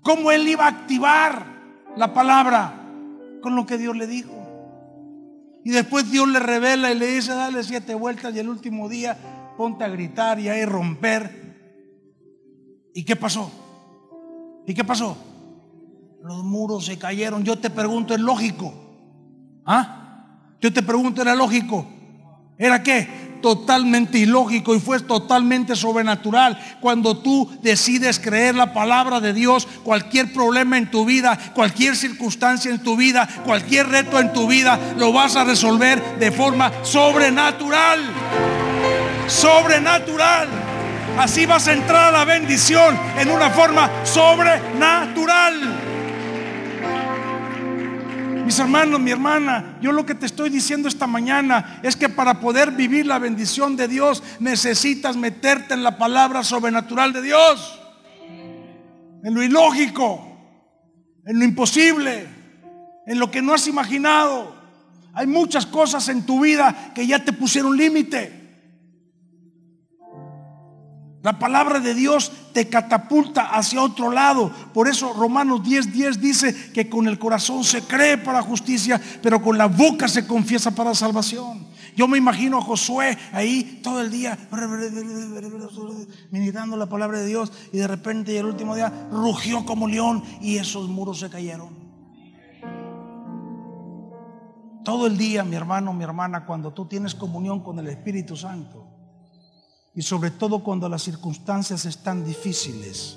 ¿Cómo 0.00 0.30
él 0.30 0.46
iba 0.46 0.64
a 0.64 0.68
activar 0.68 1.44
la 1.96 2.14
palabra 2.14 2.72
con 3.42 3.56
lo 3.56 3.66
que 3.66 3.76
Dios 3.76 3.96
le 3.96 4.06
dijo? 4.06 4.30
Y 5.64 5.70
después 5.70 6.08
Dios 6.08 6.28
le 6.28 6.38
revela 6.38 6.92
y 6.92 6.98
le 6.98 7.08
dice, 7.08 7.34
dale 7.34 7.64
siete 7.64 7.94
vueltas 7.94 8.32
y 8.32 8.38
el 8.38 8.48
último 8.48 8.88
día 8.88 9.18
ponte 9.56 9.82
a 9.82 9.88
gritar 9.88 10.38
y 10.38 10.48
a 10.48 10.66
romper. 10.66 11.56
¿Y 12.94 13.04
qué 13.04 13.16
pasó? 13.16 13.50
¿Y 14.68 14.72
qué 14.72 14.84
pasó? 14.84 15.16
Los 16.22 16.44
muros 16.44 16.86
se 16.86 16.96
cayeron. 16.96 17.42
Yo 17.42 17.58
te 17.58 17.70
pregunto, 17.70 18.14
¿es 18.14 18.20
lógico? 18.20 18.72
¿Ah? 19.64 20.52
Yo 20.60 20.72
te 20.72 20.84
pregunto, 20.84 21.22
¿era 21.22 21.34
lógico? 21.34 21.95
¿Era 22.58 22.82
qué? 22.82 23.26
totalmente 23.46 24.18
ilógico 24.18 24.74
y 24.74 24.80
fue 24.80 24.98
totalmente 24.98 25.76
sobrenatural. 25.76 26.58
Cuando 26.80 27.18
tú 27.18 27.48
decides 27.62 28.18
creer 28.18 28.56
la 28.56 28.72
palabra 28.72 29.20
de 29.20 29.32
Dios, 29.32 29.68
cualquier 29.84 30.32
problema 30.32 30.78
en 30.78 30.90
tu 30.90 31.04
vida, 31.04 31.38
cualquier 31.54 31.94
circunstancia 31.94 32.72
en 32.72 32.82
tu 32.82 32.96
vida, 32.96 33.28
cualquier 33.44 33.88
reto 33.88 34.18
en 34.18 34.32
tu 34.32 34.48
vida, 34.48 34.80
lo 34.98 35.12
vas 35.12 35.36
a 35.36 35.44
resolver 35.44 36.18
de 36.18 36.32
forma 36.32 36.72
sobrenatural. 36.82 38.00
Sobrenatural. 39.28 40.48
Así 41.16 41.46
vas 41.46 41.68
a 41.68 41.72
entrar 41.72 42.08
a 42.08 42.18
la 42.18 42.24
bendición 42.24 42.98
en 43.16 43.30
una 43.30 43.50
forma 43.50 43.88
sobrenatural. 44.04 45.85
Mis 48.46 48.60
hermanos, 48.60 49.00
mi 49.00 49.10
hermana, 49.10 49.76
yo 49.82 49.90
lo 49.90 50.06
que 50.06 50.14
te 50.14 50.24
estoy 50.24 50.50
diciendo 50.50 50.86
esta 50.86 51.08
mañana 51.08 51.80
es 51.82 51.96
que 51.96 52.08
para 52.08 52.38
poder 52.38 52.70
vivir 52.70 53.04
la 53.04 53.18
bendición 53.18 53.74
de 53.74 53.88
Dios 53.88 54.22
necesitas 54.38 55.16
meterte 55.16 55.74
en 55.74 55.82
la 55.82 55.98
palabra 55.98 56.44
sobrenatural 56.44 57.12
de 57.12 57.22
Dios. 57.22 57.80
En 59.24 59.34
lo 59.34 59.42
ilógico, 59.42 60.24
en 61.26 61.40
lo 61.40 61.44
imposible, 61.44 62.28
en 63.08 63.18
lo 63.18 63.32
que 63.32 63.42
no 63.42 63.52
has 63.52 63.66
imaginado. 63.66 64.54
Hay 65.12 65.26
muchas 65.26 65.66
cosas 65.66 66.08
en 66.08 66.24
tu 66.24 66.38
vida 66.38 66.92
que 66.94 67.04
ya 67.04 67.24
te 67.24 67.32
pusieron 67.32 67.76
límite. 67.76 68.45
La 71.26 71.40
palabra 71.40 71.80
de 71.80 71.92
Dios 71.92 72.30
te 72.52 72.68
catapulta 72.68 73.46
hacia 73.46 73.82
otro 73.82 74.12
lado. 74.12 74.48
Por 74.72 74.86
eso 74.86 75.12
Romanos 75.12 75.60
10:10 75.64 75.90
10 75.90 76.20
dice 76.20 76.72
que 76.72 76.88
con 76.88 77.08
el 77.08 77.18
corazón 77.18 77.64
se 77.64 77.82
cree 77.82 78.16
para 78.16 78.42
justicia, 78.42 79.00
pero 79.24 79.42
con 79.42 79.58
la 79.58 79.66
boca 79.66 80.06
se 80.06 80.24
confiesa 80.24 80.70
para 80.70 80.94
salvación. 80.94 81.66
Yo 81.96 82.06
me 82.06 82.16
imagino 82.16 82.58
a 82.58 82.62
Josué 82.62 83.18
ahí 83.32 83.80
todo 83.82 84.00
el 84.02 84.12
día 84.12 84.38
meditando 86.30 86.76
la 86.76 86.86
palabra 86.86 87.18
de 87.18 87.26
Dios 87.26 87.52
y 87.72 87.78
de 87.78 87.88
repente 87.88 88.38
el 88.38 88.46
último 88.46 88.76
día 88.76 89.08
rugió 89.10 89.66
como 89.66 89.88
león 89.88 90.22
y 90.40 90.58
esos 90.58 90.88
muros 90.88 91.18
se 91.18 91.28
cayeron. 91.28 91.74
Todo 94.84 95.08
el 95.08 95.18
día, 95.18 95.42
mi 95.42 95.56
hermano, 95.56 95.92
mi 95.92 96.04
hermana, 96.04 96.46
cuando 96.46 96.72
tú 96.72 96.86
tienes 96.86 97.16
comunión 97.16 97.64
con 97.64 97.80
el 97.80 97.88
Espíritu 97.88 98.36
Santo, 98.36 98.85
y 99.96 100.02
sobre 100.02 100.30
todo 100.30 100.62
cuando 100.62 100.88
las 100.90 101.02
circunstancias 101.02 101.86
están 101.86 102.22
difíciles, 102.22 103.16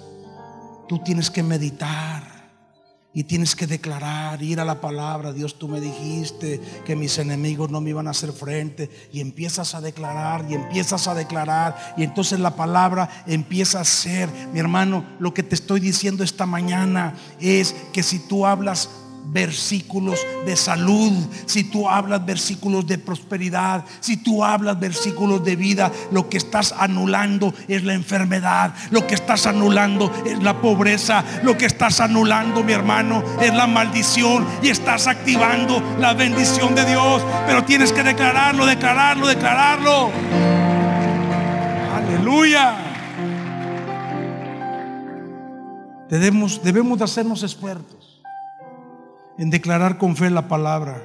tú 0.88 1.00
tienes 1.00 1.30
que 1.30 1.44
meditar 1.44 2.40
y 3.14 3.26
tienes 3.26 3.54
que 3.56 3.68
declarar, 3.68 4.42
ir 4.42 4.62
a 4.62 4.66
la 4.66 4.80
palabra, 4.80 5.34
Dios 5.34 5.60
tú 5.60 5.68
me 5.68 5.82
dijiste 5.82 6.62
que 6.86 6.96
mis 6.96 7.18
enemigos 7.18 7.70
no 7.70 7.82
me 7.82 7.90
iban 7.90 8.08
a 8.08 8.12
hacer 8.12 8.32
frente 8.32 8.90
y 9.12 9.20
empiezas 9.20 9.76
a 9.76 9.82
declarar 9.82 10.46
y 10.50 10.54
empiezas 10.54 11.08
a 11.10 11.16
declarar 11.16 11.96
y 11.98 12.04
entonces 12.04 12.40
la 12.40 12.56
palabra 12.56 13.10
empieza 13.28 13.82
a 13.82 13.86
ser, 13.86 14.30
mi 14.54 14.60
hermano, 14.60 15.06
lo 15.20 15.34
que 15.34 15.44
te 15.44 15.56
estoy 15.56 15.82
diciendo 15.82 16.24
esta 16.24 16.46
mañana 16.46 17.14
es 17.42 17.76
que 17.92 18.04
si 18.04 18.20
tú 18.20 18.46
hablas 18.46 18.90
versículos 19.32 20.20
de 20.46 20.56
salud, 20.56 21.12
si 21.46 21.64
tú 21.64 21.88
hablas 21.88 22.26
versículos 22.26 22.86
de 22.88 22.98
prosperidad, 22.98 23.86
si 24.00 24.18
tú 24.18 24.44
hablas 24.44 24.80
versículos 24.80 25.44
de 25.44 25.56
vida, 25.56 25.92
lo 26.12 26.30
que 26.30 26.38
estás 26.38 26.74
anulando 26.78 27.54
es 27.68 27.84
la 27.84 27.94
enfermedad, 27.94 28.74
lo 28.92 29.06
que 29.06 29.16
estás 29.16 29.46
anulando 29.46 30.12
es 30.26 30.42
la 30.42 30.62
pobreza, 30.62 31.24
lo 31.44 31.58
que 31.58 31.66
estás 31.66 32.00
anulando, 32.00 32.64
mi 32.64 32.74
hermano, 32.74 33.24
es 33.42 33.54
la 33.54 33.68
maldición 33.68 34.46
y 34.62 34.70
estás 34.70 35.08
activando 35.08 35.82
la 36.00 36.14
bendición 36.14 36.76
de 36.76 36.86
Dios, 36.86 37.24
pero 37.46 37.64
tienes 37.64 37.94
que 37.94 38.04
declararlo, 38.04 38.66
declararlo, 38.66 39.28
declararlo. 39.28 40.12
Aleluya. 41.96 42.86
Debemos, 46.10 46.64
debemos 46.64 46.98
de 46.98 47.04
hacernos 47.04 47.44
expertos 47.44 48.09
en 49.40 49.50
declarar 49.50 49.98
con 49.98 50.18
fe 50.18 50.30
la 50.30 50.50
palabra, 50.50 51.02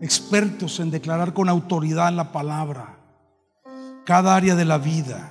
expertos 0.00 0.80
en 0.80 0.90
declarar 0.90 1.32
con 1.32 1.48
autoridad 1.48 2.12
la 2.12 2.32
palabra, 2.32 2.96
cada 4.04 4.34
área 4.34 4.56
de 4.56 4.64
la 4.64 4.76
vida. 4.76 5.30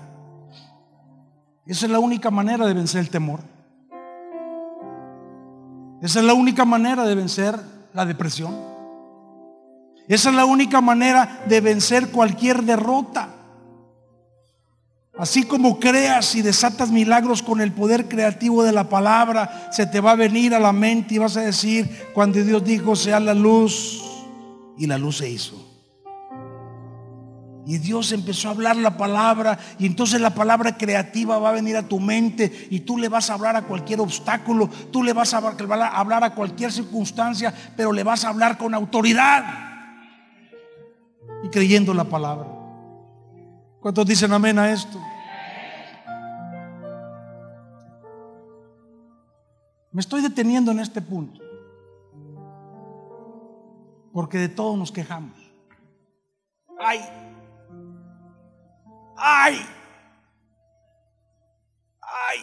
Esa 1.65 1.85
es 1.85 1.91
la 1.91 1.99
única 1.99 2.31
manera 2.31 2.65
de 2.65 2.73
vencer 2.73 3.01
el 3.01 3.09
temor. 3.09 3.41
Esa 6.01 6.19
es 6.19 6.25
la 6.25 6.33
única 6.33 6.63
manera 6.63 7.03
de 7.03 7.13
vencer 7.13 7.59
la 7.93 8.05
depresión. 8.05 8.55
Esa 10.07 10.29
es 10.29 10.35
la 10.35 10.45
única 10.45 10.79
manera 10.79 11.41
de 11.45 11.59
vencer 11.59 12.09
cualquier 12.09 12.63
derrota. 12.63 13.27
Así 15.17 15.43
como 15.43 15.79
creas 15.79 16.35
y 16.35 16.41
desatas 16.41 16.89
milagros 16.89 17.43
con 17.43 17.61
el 17.61 17.73
poder 17.73 18.07
creativo 18.07 18.63
de 18.63 18.71
la 18.71 18.87
palabra, 18.87 19.69
se 19.71 19.85
te 19.85 19.99
va 19.99 20.11
a 20.11 20.15
venir 20.15 20.55
a 20.55 20.59
la 20.59 20.71
mente 20.71 21.15
y 21.15 21.17
vas 21.17 21.35
a 21.37 21.41
decir, 21.41 22.07
cuando 22.13 22.41
Dios 22.43 22.63
dijo, 22.63 22.95
sea 22.95 23.19
la 23.19 23.33
luz, 23.33 24.01
y 24.77 24.87
la 24.87 24.97
luz 24.97 25.17
se 25.17 25.29
hizo. 25.29 25.67
Y 27.67 27.77
Dios 27.77 28.11
empezó 28.11 28.47
a 28.47 28.51
hablar 28.51 28.75
la 28.75 28.97
palabra 28.97 29.59
y 29.77 29.85
entonces 29.85 30.19
la 30.19 30.33
palabra 30.33 30.75
creativa 30.75 31.37
va 31.37 31.49
a 31.49 31.53
venir 31.53 31.77
a 31.77 31.87
tu 31.87 31.99
mente 31.99 32.67
y 32.71 32.79
tú 32.79 32.97
le 32.97 33.07
vas 33.07 33.29
a 33.29 33.35
hablar 33.35 33.55
a 33.55 33.61
cualquier 33.61 33.99
obstáculo, 33.99 34.67
tú 34.91 35.03
le 35.03 35.13
vas 35.13 35.35
a 35.35 35.37
hablar 35.37 36.23
a 36.23 36.33
cualquier 36.33 36.71
circunstancia, 36.71 37.53
pero 37.77 37.91
le 37.91 38.03
vas 38.03 38.25
a 38.25 38.29
hablar 38.29 38.57
con 38.57 38.73
autoridad 38.73 39.45
y 41.43 41.49
creyendo 41.49 41.93
la 41.93 42.05
palabra. 42.05 42.60
¿Cuántos 43.81 44.05
dicen 44.05 44.31
amén 44.31 44.59
a 44.59 44.71
esto? 44.71 45.01
Me 49.91 49.99
estoy 49.99 50.21
deteniendo 50.21 50.71
en 50.71 50.79
este 50.79 51.01
punto. 51.01 51.41
Porque 54.13 54.37
de 54.37 54.49
todo 54.49 54.77
nos 54.77 54.91
quejamos. 54.91 55.35
Ay. 56.79 56.99
Ay. 59.17 59.65
Ay. 62.01 62.39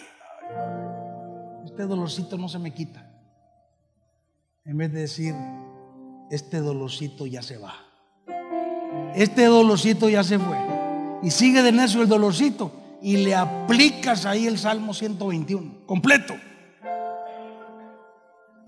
Este 1.67 1.87
dolorcito 1.87 2.37
no 2.37 2.49
se 2.49 2.59
me 2.59 2.75
quita. 2.75 3.09
En 4.65 4.77
vez 4.77 4.93
de 4.93 5.01
decir, 5.03 5.35
este 6.33 6.59
dolorcito 6.59 7.27
ya 7.27 7.43
se 7.43 7.59
va. 7.59 7.75
Este 9.15 9.45
dolorcito 9.47 10.09
ya 10.09 10.25
se 10.25 10.39
fue. 10.39 10.78
Y 11.23 11.31
sigue 11.31 11.63
de 11.63 11.73
necio 11.73 12.03
el 12.03 12.09
dolorcito. 12.09 12.73
Y 13.01 13.19
le 13.19 13.35
aplicas 13.35 14.27
ahí 14.27 14.47
el 14.47 14.59
Salmo 14.59 14.93
121. 14.95 15.87
Completo. 15.87 16.35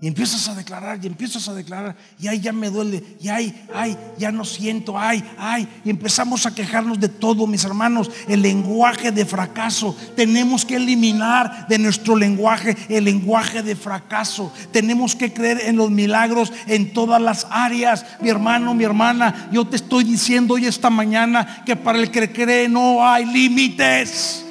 Y 0.03 0.07
empiezas 0.07 0.47
a 0.49 0.55
declarar, 0.55 0.97
y 0.99 1.05
empiezas 1.05 1.47
a 1.47 1.53
declarar, 1.53 1.95
y 2.19 2.27
ay, 2.27 2.39
ya 2.39 2.51
me 2.51 2.71
duele, 2.71 3.03
y 3.21 3.27
ay, 3.27 3.67
ay, 3.71 3.95
ya 4.17 4.31
no 4.31 4.43
siento, 4.43 4.97
ay, 4.97 5.23
ay. 5.37 5.67
Y 5.85 5.91
empezamos 5.91 6.47
a 6.47 6.55
quejarnos 6.55 6.99
de 6.99 7.07
todo, 7.07 7.45
mis 7.45 7.63
hermanos. 7.65 8.09
El 8.27 8.41
lenguaje 8.41 9.11
de 9.11 9.25
fracaso. 9.27 9.95
Tenemos 10.15 10.65
que 10.65 10.77
eliminar 10.77 11.67
de 11.67 11.77
nuestro 11.77 12.15
lenguaje 12.15 12.75
el 12.89 13.03
lenguaje 13.03 13.61
de 13.61 13.75
fracaso. 13.75 14.51
Tenemos 14.71 15.15
que 15.15 15.31
creer 15.31 15.61
en 15.65 15.75
los 15.75 15.91
milagros 15.91 16.51
en 16.65 16.93
todas 16.93 17.21
las 17.21 17.45
áreas. 17.51 18.03
Mi 18.21 18.29
hermano, 18.29 18.73
mi 18.73 18.83
hermana, 18.83 19.49
yo 19.51 19.67
te 19.67 19.75
estoy 19.75 20.03
diciendo 20.03 20.55
hoy 20.55 20.65
esta 20.65 20.89
mañana 20.89 21.63
que 21.63 21.75
para 21.75 21.99
el 21.99 22.09
que 22.09 22.31
cree 22.31 22.67
no 22.67 23.07
hay 23.07 23.25
límites. 23.25 24.45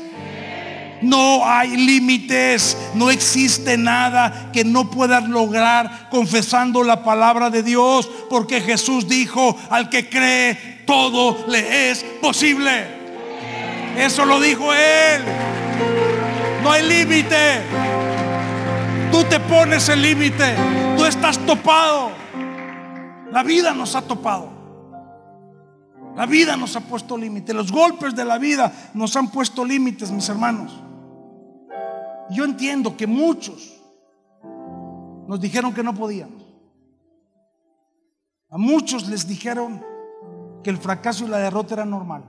No 1.02 1.46
hay 1.46 1.76
límites, 1.76 2.76
no 2.94 3.10
existe 3.10 3.76
nada 3.76 4.50
que 4.52 4.64
no 4.64 4.90
puedas 4.90 5.28
lograr 5.28 6.08
confesando 6.10 6.82
la 6.82 7.02
palabra 7.02 7.50
de 7.50 7.62
Dios, 7.62 8.10
porque 8.28 8.60
Jesús 8.60 9.08
dijo, 9.08 9.56
al 9.70 9.88
que 9.88 10.08
cree, 10.08 10.82
todo 10.86 11.46
le 11.48 11.90
es 11.90 12.04
posible. 12.20 13.00
Eso 13.96 14.24
lo 14.24 14.40
dijo 14.40 14.72
Él. 14.72 15.22
No 16.62 16.70
hay 16.70 16.86
límite. 16.86 17.62
Tú 19.10 19.24
te 19.24 19.40
pones 19.40 19.88
el 19.88 20.02
límite. 20.02 20.54
Tú 20.96 21.04
estás 21.04 21.38
topado. 21.38 22.10
La 23.32 23.42
vida 23.42 23.72
nos 23.72 23.94
ha 23.94 24.02
topado. 24.02 24.50
La 26.16 26.26
vida 26.26 26.56
nos 26.56 26.76
ha 26.76 26.80
puesto 26.80 27.16
límite. 27.16 27.54
Los 27.54 27.72
golpes 27.72 28.14
de 28.14 28.24
la 28.24 28.38
vida 28.38 28.72
nos 28.94 29.16
han 29.16 29.30
puesto 29.30 29.64
límites, 29.64 30.10
mis 30.10 30.28
hermanos. 30.28 30.72
Yo 32.30 32.44
entiendo 32.44 32.96
que 32.96 33.06
muchos 33.06 33.80
nos 35.26 35.40
dijeron 35.40 35.74
que 35.74 35.82
no 35.82 35.94
podíamos. 35.94 36.44
A 38.50 38.58
muchos 38.58 39.08
les 39.08 39.26
dijeron 39.26 39.84
que 40.62 40.70
el 40.70 40.76
fracaso 40.76 41.24
y 41.24 41.28
la 41.28 41.38
derrota 41.38 41.74
era 41.74 41.84
normal. 41.84 42.24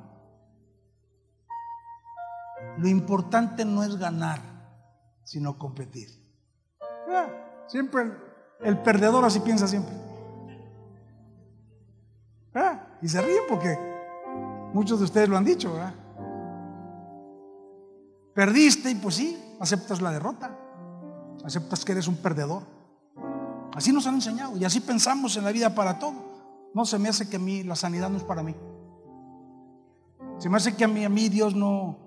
Lo 2.78 2.88
importante 2.88 3.66
no 3.66 3.84
es 3.84 3.98
ganar, 3.98 4.40
sino 5.24 5.58
competir. 5.58 6.10
Ah, 7.10 7.28
siempre 7.68 8.12
el, 8.62 8.78
perdedor 8.80 9.26
así 9.26 9.40
piensa 9.40 9.68
siempre. 9.68 9.94
Ah, 12.54 12.98
y 13.02 13.08
se 13.08 13.22
ríe 13.22 13.40
porque 13.48 13.92
Muchos 14.74 15.00
de 15.00 15.06
ustedes 15.06 15.28
lo 15.28 15.38
han 15.38 15.44
dicho. 15.44 15.78
Perdiste 18.34 18.90
y 18.90 18.96
pues 18.96 19.16
sí, 19.16 19.38
aceptas 19.62 20.02
la 20.02 20.12
derrota. 20.12 20.58
Aceptas 21.46 21.86
que 21.86 21.94
eres 21.94 22.08
un 22.08 22.18
perdedor. 22.18 22.64
Así 23.74 23.94
nos 23.94 24.06
han 24.08 24.16
enseñado 24.16 24.58
y 24.58 24.66
así 24.66 24.82
pensamos 24.82 25.38
en 25.38 25.46
la 25.46 25.52
vida 25.52 25.74
para 25.74 25.98
todo. 25.98 26.32
No 26.74 26.86
se 26.86 27.00
me 27.00 27.10
hace 27.10 27.30
que 27.30 27.38
a 27.38 27.40
mí 27.40 27.64
la 27.64 27.76
sanidad 27.76 28.10
no 28.10 28.18
es 28.18 28.24
para 28.24 28.44
mí. 28.44 28.56
Se 30.40 30.50
me 30.50 30.58
hace 30.58 30.76
que 30.76 30.84
a 30.84 30.88
mí, 30.88 31.06
a 31.06 31.10
mí 31.10 31.30
Dios 31.30 31.56
no, 31.56 31.98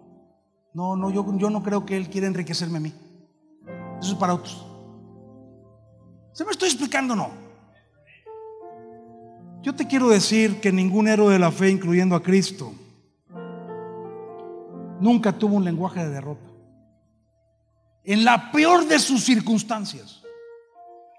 no, 0.75 0.97
no, 0.97 1.11
yo, 1.11 1.25
yo 1.39 1.51
no 1.51 1.63
creo 1.63 1.87
que 1.87 1.97
Él 1.97 2.11
quiera 2.11 2.27
enriquecerme 2.27 2.79
a 2.79 2.81
mí. 2.81 2.93
Eso 4.01 4.13
es 4.13 4.19
para 4.19 4.35
otros. 4.35 4.67
¿Se 6.33 6.45
me 6.45 6.51
estoy 6.51 6.69
explicando 6.69 7.15
no? 7.15 7.31
Yo 9.63 9.75
te 9.75 9.87
quiero 9.87 10.09
decir 10.09 10.61
que 10.61 10.73
ningún 10.73 11.09
héroe 11.09 11.33
de 11.33 11.39
la 11.39 11.51
fe, 11.51 11.71
incluyendo 11.71 12.17
a 12.17 12.23
Cristo, 12.23 12.73
nunca 15.01 15.33
tuvo 15.33 15.57
un 15.57 15.65
lenguaje 15.65 16.05
de 16.05 16.11
derrota. 16.11 16.54
En 18.05 18.25
la 18.25 18.53
peor 18.53 18.87
de 18.87 18.99
sus 18.99 19.25
circunstancias. 19.25 20.21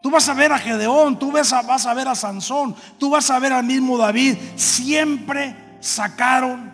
Tú 0.06 0.12
vas 0.12 0.30
a 0.30 0.36
ver 0.36 0.52
a 0.52 0.60
Gedeón, 0.60 1.18
tú 1.18 1.32
vas 1.32 1.52
a, 1.52 1.94
ver 1.96 2.08
a 2.08 2.14
Sansón, 2.14 2.76
tú 3.00 3.10
vas 3.10 3.32
a 3.32 3.40
ver 3.40 3.52
al 3.52 3.64
mismo 3.64 3.98
David. 3.98 4.38
Siempre 4.56 5.56
sacaron 5.80 6.72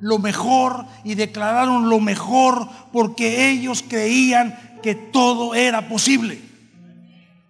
lo 0.00 0.18
mejor 0.18 0.84
y 1.04 1.14
declararon 1.14 1.88
lo 1.88 2.00
mejor 2.00 2.68
porque 2.92 3.50
ellos 3.50 3.84
creían 3.88 4.80
que 4.82 4.96
todo 4.96 5.54
era 5.54 5.88
posible 5.88 6.40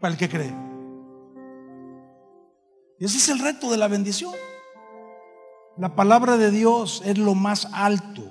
para 0.00 0.12
el 0.12 0.18
que 0.18 0.28
cree. 0.28 0.54
Y 3.00 3.06
ese 3.06 3.16
es 3.16 3.28
el 3.30 3.38
reto 3.38 3.70
de 3.70 3.78
la 3.78 3.88
bendición. 3.88 4.34
La 5.78 5.96
palabra 5.96 6.36
de 6.36 6.50
Dios 6.50 7.02
es 7.06 7.16
lo 7.16 7.34
más 7.34 7.68
alto 7.72 8.30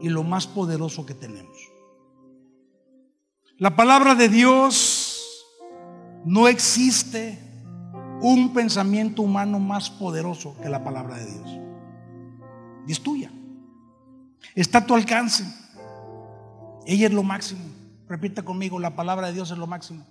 y 0.00 0.10
lo 0.10 0.22
más 0.22 0.46
poderoso 0.46 1.04
que 1.04 1.14
tenemos. 1.14 1.71
La 3.62 3.76
palabra 3.76 4.16
de 4.16 4.28
Dios 4.28 5.46
no 6.24 6.48
existe 6.48 7.38
un 8.20 8.52
pensamiento 8.52 9.22
humano 9.22 9.60
más 9.60 9.88
poderoso 9.88 10.56
que 10.60 10.68
la 10.68 10.82
palabra 10.82 11.14
de 11.14 11.26
Dios. 11.26 11.60
Y 12.88 12.90
es 12.90 13.00
tuya. 13.00 13.30
Está 14.56 14.78
a 14.78 14.84
tu 14.84 14.96
alcance. 14.96 15.44
Ella 16.86 17.06
es 17.06 17.12
lo 17.12 17.22
máximo. 17.22 17.64
Repita 18.08 18.42
conmigo, 18.42 18.80
la 18.80 18.96
palabra 18.96 19.28
de 19.28 19.34
Dios 19.34 19.52
es 19.52 19.58
lo 19.58 19.68
máximo. 19.68 20.04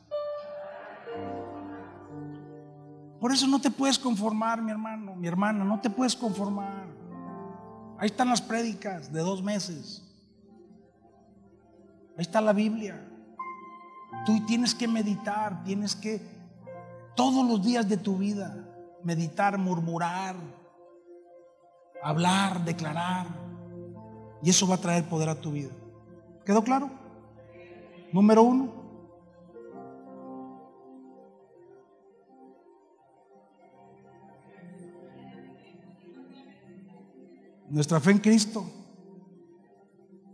Por 3.20 3.34
eso 3.34 3.48
no 3.48 3.60
te 3.60 3.70
puedes 3.70 4.00
conformar, 4.00 4.62
mi 4.62 4.72
hermano, 4.72 5.14
mi 5.14 5.28
hermana, 5.28 5.66
no 5.66 5.82
te 5.82 5.90
puedes 5.90 6.16
conformar. 6.16 6.88
Ahí 8.00 8.06
están 8.06 8.30
las 8.30 8.42
prédicas 8.42 9.12
de 9.12 9.20
dos 9.20 9.44
meses. 9.44 10.10
Ahí 12.16 12.22
está 12.22 12.40
la 12.40 12.54
Biblia. 12.54 13.10
Tú 14.26 14.45
tienes 14.45 14.76
que 14.76 14.88
meditar, 14.88 15.63
tienes 15.63 15.95
que 15.95 16.21
todos 17.15 17.47
los 17.47 17.63
días 17.63 17.88
de 17.88 17.97
tu 17.97 18.17
vida 18.17 18.67
meditar, 19.04 19.58
murmurar, 19.58 20.36
hablar, 22.04 22.63
declarar. 22.63 23.28
Y 24.43 24.50
eso 24.50 24.67
va 24.67 24.76
a 24.76 24.82
traer 24.82 25.08
poder 25.08 25.30
a 25.30 25.39
tu 25.39 25.52
vida. 25.52 25.71
¿Quedó 26.45 26.63
claro? 26.63 26.89
Número 28.12 28.43
uno. 28.43 28.82
Nuestra 37.69 38.02
fe 38.02 38.12
en 38.12 38.17
Cristo. 38.19 38.65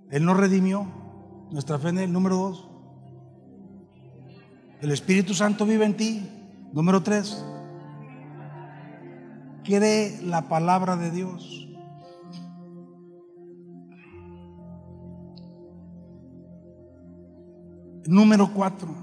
Él 0.10 0.26
nos 0.26 0.38
redimió. 0.38 0.88
Nuestra 1.52 1.78
fe 1.78 1.90
en 1.90 2.00
Él. 2.00 2.12
Número 2.12 2.36
dos. 2.36 2.77
El 4.82 4.92
Espíritu 4.92 5.34
Santo 5.34 5.66
vive 5.66 5.86
en 5.86 5.98
ti. 5.98 6.30
Número 6.72 7.02
tres. 7.02 7.44
Cree 9.64 10.22
la 10.22 10.48
palabra 10.48 10.96
de 10.96 11.12
Dios. 11.12 11.68
Número 18.06 18.54
cuatro. 18.54 18.96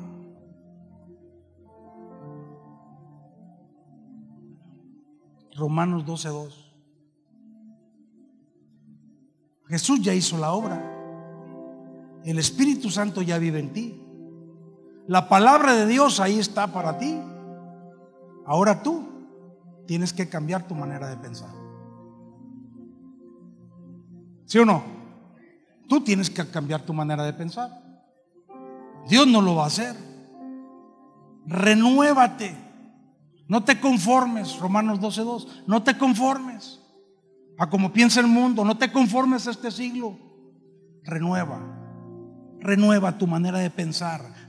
Romanos 5.56 6.04
12.2. 6.04 6.64
Jesús 9.68 10.00
ya 10.02 10.14
hizo 10.14 10.38
la 10.38 10.52
obra. 10.52 10.90
El 12.24 12.38
Espíritu 12.38 12.90
Santo 12.90 13.22
ya 13.22 13.38
vive 13.38 13.58
en 13.58 13.72
ti. 13.72 14.03
La 15.06 15.28
palabra 15.28 15.74
de 15.74 15.86
Dios 15.86 16.18
ahí 16.20 16.38
está 16.38 16.68
para 16.68 16.98
ti. 16.98 17.20
Ahora 18.46 18.82
tú 18.82 19.06
tienes 19.86 20.12
que 20.12 20.28
cambiar 20.28 20.66
tu 20.66 20.74
manera 20.74 21.08
de 21.08 21.16
pensar. 21.18 21.50
¿Sí 24.46 24.58
o 24.58 24.64
no? 24.64 24.82
Tú 25.88 26.02
tienes 26.02 26.30
que 26.30 26.48
cambiar 26.50 26.82
tu 26.82 26.94
manera 26.94 27.22
de 27.24 27.34
pensar. 27.34 27.70
Dios 29.08 29.26
no 29.26 29.42
lo 29.42 29.56
va 29.56 29.64
a 29.64 29.68
hacer. 29.68 29.94
Renuévate. 31.46 32.56
No 33.46 33.62
te 33.62 33.78
conformes, 33.78 34.58
Romanos 34.58 35.00
12.2. 35.00 35.64
No 35.66 35.82
te 35.82 35.98
conformes 35.98 36.80
a 37.58 37.68
como 37.68 37.92
piensa 37.92 38.20
el 38.20 38.26
mundo. 38.26 38.64
No 38.64 38.78
te 38.78 38.90
conformes 38.90 39.46
a 39.46 39.50
este 39.50 39.70
siglo. 39.70 40.18
Renueva. 41.02 41.60
Renueva 42.60 43.18
tu 43.18 43.26
manera 43.26 43.58
de 43.58 43.68
pensar 43.68 44.43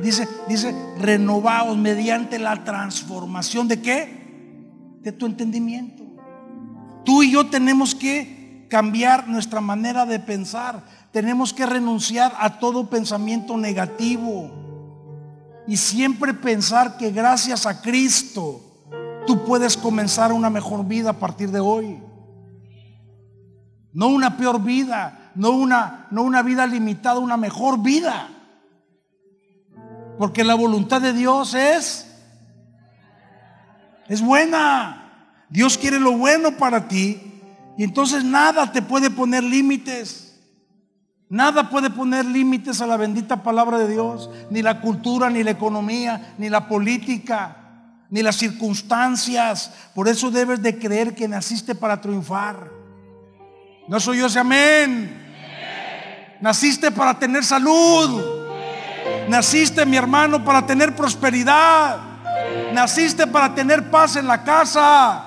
dice, 0.00 0.28
dice, 0.48 0.74
renovaos 0.98 1.76
mediante 1.76 2.38
la 2.38 2.64
transformación 2.64 3.68
de 3.68 3.80
qué? 3.80 4.98
De 5.02 5.12
tu 5.12 5.26
entendimiento. 5.26 6.04
Tú 7.04 7.22
y 7.22 7.32
yo 7.32 7.46
tenemos 7.46 7.94
que 7.94 8.66
cambiar 8.68 9.28
nuestra 9.28 9.60
manera 9.60 10.06
de 10.06 10.20
pensar. 10.20 10.84
Tenemos 11.12 11.52
que 11.52 11.66
renunciar 11.66 12.34
a 12.38 12.58
todo 12.58 12.90
pensamiento 12.90 13.56
negativo. 13.56 14.50
Y 15.66 15.76
siempre 15.76 16.34
pensar 16.34 16.96
que 16.96 17.10
gracias 17.10 17.66
a 17.66 17.80
Cristo 17.80 18.60
tú 19.26 19.44
puedes 19.44 19.76
comenzar 19.76 20.32
una 20.32 20.50
mejor 20.50 20.86
vida 20.86 21.10
a 21.10 21.18
partir 21.18 21.50
de 21.50 21.60
hoy. 21.60 22.02
No 23.92 24.08
una 24.08 24.36
peor 24.36 24.62
vida, 24.62 25.32
no 25.34 25.50
una, 25.50 26.06
no 26.10 26.22
una 26.22 26.42
vida 26.42 26.66
limitada, 26.66 27.18
una 27.18 27.36
mejor 27.36 27.82
vida. 27.82 28.28
Porque 30.18 30.44
la 30.44 30.54
voluntad 30.54 31.00
de 31.00 31.12
Dios 31.12 31.54
es 31.54 32.08
es 34.08 34.22
buena. 34.22 35.04
Dios 35.50 35.78
quiere 35.78 36.00
lo 36.00 36.12
bueno 36.12 36.52
para 36.56 36.88
ti 36.88 37.20
y 37.76 37.84
entonces 37.84 38.24
nada 38.24 38.72
te 38.72 38.82
puede 38.82 39.10
poner 39.10 39.44
límites. 39.44 40.24
Nada 41.30 41.68
puede 41.68 41.90
poner 41.90 42.24
límites 42.24 42.80
a 42.80 42.86
la 42.86 42.96
bendita 42.96 43.42
palabra 43.42 43.78
de 43.78 43.86
Dios, 43.86 44.30
ni 44.50 44.62
la 44.62 44.80
cultura, 44.80 45.28
ni 45.28 45.44
la 45.44 45.50
economía, 45.50 46.34
ni 46.38 46.48
la 46.48 46.66
política, 46.68 48.00
ni 48.08 48.22
las 48.22 48.36
circunstancias. 48.36 49.70
Por 49.94 50.08
eso 50.08 50.30
debes 50.30 50.62
de 50.62 50.78
creer 50.78 51.14
que 51.14 51.28
naciste 51.28 51.74
para 51.74 52.00
triunfar. 52.00 52.70
No 53.88 54.00
soy 54.00 54.18
yo 54.18 54.26
ese 54.26 54.38
amén. 54.38 55.26
Naciste 56.40 56.90
para 56.90 57.18
tener 57.18 57.44
salud. 57.44 58.37
Naciste, 59.28 59.84
mi 59.84 59.96
hermano, 59.96 60.44
para 60.44 60.64
tener 60.64 60.94
prosperidad. 60.96 61.98
Naciste 62.72 63.26
para 63.26 63.54
tener 63.54 63.90
paz 63.90 64.16
en 64.16 64.26
la 64.26 64.42
casa. 64.42 65.24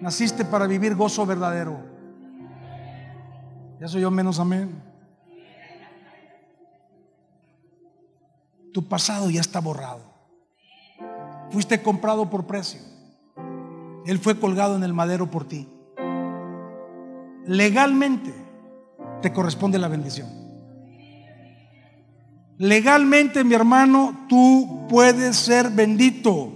Naciste 0.00 0.44
para 0.44 0.66
vivir 0.66 0.94
gozo 0.94 1.24
verdadero. 1.26 1.78
Ya 3.80 3.88
soy 3.88 4.02
yo 4.02 4.10
menos 4.10 4.38
amén. 4.40 4.82
Tu 8.72 8.88
pasado 8.88 9.30
ya 9.30 9.40
está 9.40 9.60
borrado. 9.60 10.02
Fuiste 11.50 11.82
comprado 11.82 12.30
por 12.30 12.46
precio. 12.46 12.80
Él 14.06 14.18
fue 14.18 14.38
colgado 14.38 14.76
en 14.76 14.84
el 14.84 14.92
madero 14.92 15.30
por 15.30 15.46
ti. 15.46 15.68
Legalmente 17.46 18.32
te 19.22 19.32
corresponde 19.32 19.78
la 19.78 19.88
bendición. 19.88 20.39
Legalmente, 22.60 23.42
mi 23.42 23.54
hermano, 23.54 24.26
tú 24.28 24.86
puedes 24.86 25.34
ser 25.34 25.70
bendito. 25.70 26.52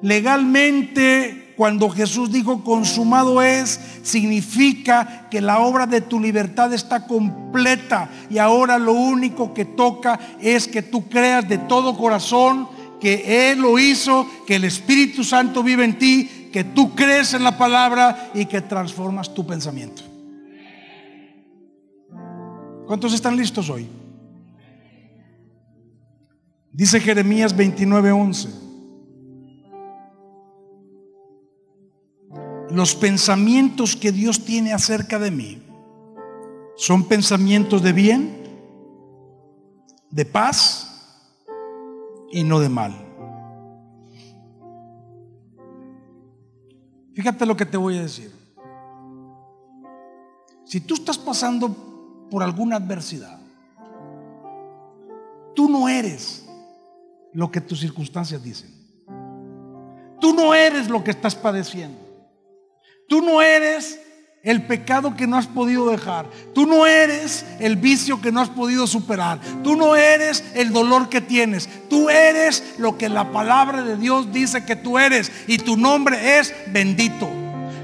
Legalmente, 0.00 1.54
cuando 1.56 1.88
Jesús 1.88 2.32
dijo 2.32 2.64
consumado 2.64 3.40
es, 3.42 3.78
significa 4.02 5.28
que 5.30 5.40
la 5.40 5.60
obra 5.60 5.86
de 5.86 6.00
tu 6.00 6.18
libertad 6.18 6.72
está 6.72 7.06
completa 7.06 8.10
y 8.28 8.38
ahora 8.38 8.76
lo 8.76 8.92
único 8.92 9.54
que 9.54 9.64
toca 9.64 10.18
es 10.40 10.66
que 10.66 10.82
tú 10.82 11.08
creas 11.08 11.48
de 11.48 11.58
todo 11.58 11.96
corazón 11.96 12.68
que 13.00 13.52
Él 13.52 13.60
lo 13.60 13.78
hizo, 13.78 14.26
que 14.48 14.56
el 14.56 14.64
Espíritu 14.64 15.22
Santo 15.22 15.62
vive 15.62 15.84
en 15.84 15.96
ti, 15.96 16.48
que 16.52 16.64
tú 16.64 16.96
crees 16.96 17.34
en 17.34 17.44
la 17.44 17.56
palabra 17.56 18.32
y 18.34 18.46
que 18.46 18.60
transformas 18.60 19.32
tu 19.32 19.46
pensamiento. 19.46 20.02
¿Cuántos 22.88 23.14
están 23.14 23.36
listos 23.36 23.70
hoy? 23.70 24.01
Dice 26.72 27.00
Jeremías 27.00 27.54
29:11. 27.54 28.48
Los 32.70 32.94
pensamientos 32.94 33.94
que 33.94 34.10
Dios 34.10 34.46
tiene 34.46 34.72
acerca 34.72 35.18
de 35.18 35.30
mí 35.30 35.62
son 36.76 37.04
pensamientos 37.04 37.82
de 37.82 37.92
bien, 37.92 38.34
de 40.10 40.24
paz 40.24 40.88
y 42.30 42.42
no 42.42 42.58
de 42.60 42.70
mal. 42.70 42.94
Fíjate 47.14 47.44
lo 47.44 47.54
que 47.54 47.66
te 47.66 47.76
voy 47.76 47.98
a 47.98 48.02
decir. 48.02 48.32
Si 50.64 50.80
tú 50.80 50.94
estás 50.94 51.18
pasando 51.18 52.28
por 52.30 52.42
alguna 52.42 52.76
adversidad, 52.76 53.38
tú 55.54 55.68
no 55.68 55.90
eres 55.90 56.48
lo 57.32 57.50
que 57.50 57.60
tus 57.60 57.80
circunstancias 57.80 58.42
dicen. 58.42 58.70
Tú 60.20 60.32
no 60.34 60.54
eres 60.54 60.88
lo 60.88 61.02
que 61.02 61.10
estás 61.10 61.34
padeciendo. 61.34 61.98
Tú 63.08 63.20
no 63.20 63.42
eres 63.42 63.98
el 64.42 64.62
pecado 64.62 65.16
que 65.16 65.26
no 65.26 65.36
has 65.36 65.46
podido 65.46 65.88
dejar. 65.88 66.28
Tú 66.54 66.66
no 66.66 66.86
eres 66.86 67.44
el 67.60 67.76
vicio 67.76 68.20
que 68.20 68.32
no 68.32 68.40
has 68.40 68.50
podido 68.50 68.86
superar. 68.86 69.40
Tú 69.62 69.76
no 69.76 69.96
eres 69.96 70.44
el 70.54 70.72
dolor 70.72 71.08
que 71.08 71.20
tienes. 71.20 71.68
Tú 71.88 72.08
eres 72.08 72.74
lo 72.78 72.98
que 72.98 73.08
la 73.08 73.32
palabra 73.32 73.82
de 73.82 73.96
Dios 73.96 74.32
dice 74.32 74.64
que 74.64 74.76
tú 74.76 74.98
eres. 74.98 75.30
Y 75.46 75.58
tu 75.58 75.76
nombre 75.76 76.38
es 76.38 76.54
bendito. 76.68 77.28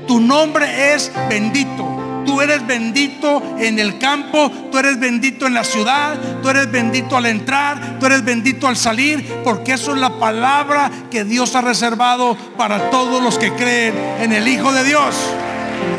Tu 0.07 0.21
nombre 0.21 0.95
es 0.95 1.13
bendito. 1.29 1.88
Tú 2.29 2.43
eres 2.43 2.67
bendito 2.67 3.43
en 3.59 3.79
el 3.79 3.99
campo, 3.99 4.53
tú 4.71 4.77
eres 4.77 5.01
bendito 5.01 5.47
en 5.47 5.55
la 5.55 5.65
ciudad, 5.65 6.15
tú 6.43 6.51
eres 6.51 6.71
bendito 6.71 7.17
al 7.17 7.25
entrar, 7.25 7.99
tú 7.99 8.05
eres 8.05 8.23
bendito 8.23 8.69
al 8.69 8.77
salir, 8.77 9.27
porque 9.43 9.73
eso 9.73 9.95
es 9.95 9.99
la 9.99 10.19
palabra 10.19 10.91
que 11.11 11.25
Dios 11.25 11.57
ha 11.57 11.63
reservado 11.63 12.37
para 12.59 12.91
todos 12.91 13.23
los 13.23 13.39
que 13.39 13.55
creen 13.55 13.95
en 14.21 14.35
el 14.35 14.47
Hijo 14.47 14.71
de 14.73 14.85
Dios. 14.85 15.17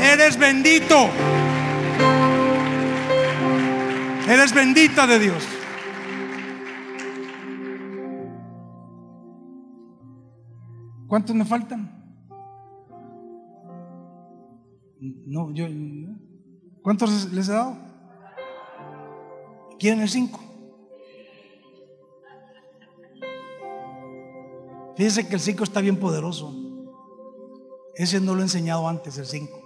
Eres 0.03 0.37
bendito. 0.37 1.09
Eres 4.27 4.53
bendita 4.53 5.07
de 5.07 5.17
Dios. 5.17 5.43
¿Cuántos 11.07 11.35
me 11.35 11.43
faltan? 11.43 11.98
No, 14.99 15.53
yo. 15.53 15.65
¿Cuántos 16.81 17.31
les 17.31 17.47
he 17.47 17.53
dado? 17.53 17.77
¿Quieren 19.79 20.01
el 20.01 20.09
5? 20.09 20.39
Fíjense 24.97 25.27
que 25.29 25.35
el 25.35 25.39
5 25.39 25.63
está 25.63 25.79
bien 25.79 25.97
poderoso. 25.97 26.53
Ese 27.95 28.19
no 28.19 28.33
lo 28.33 28.41
he 28.41 28.43
enseñado 28.43 28.87
antes, 28.87 29.17
el 29.17 29.25
5. 29.25 29.59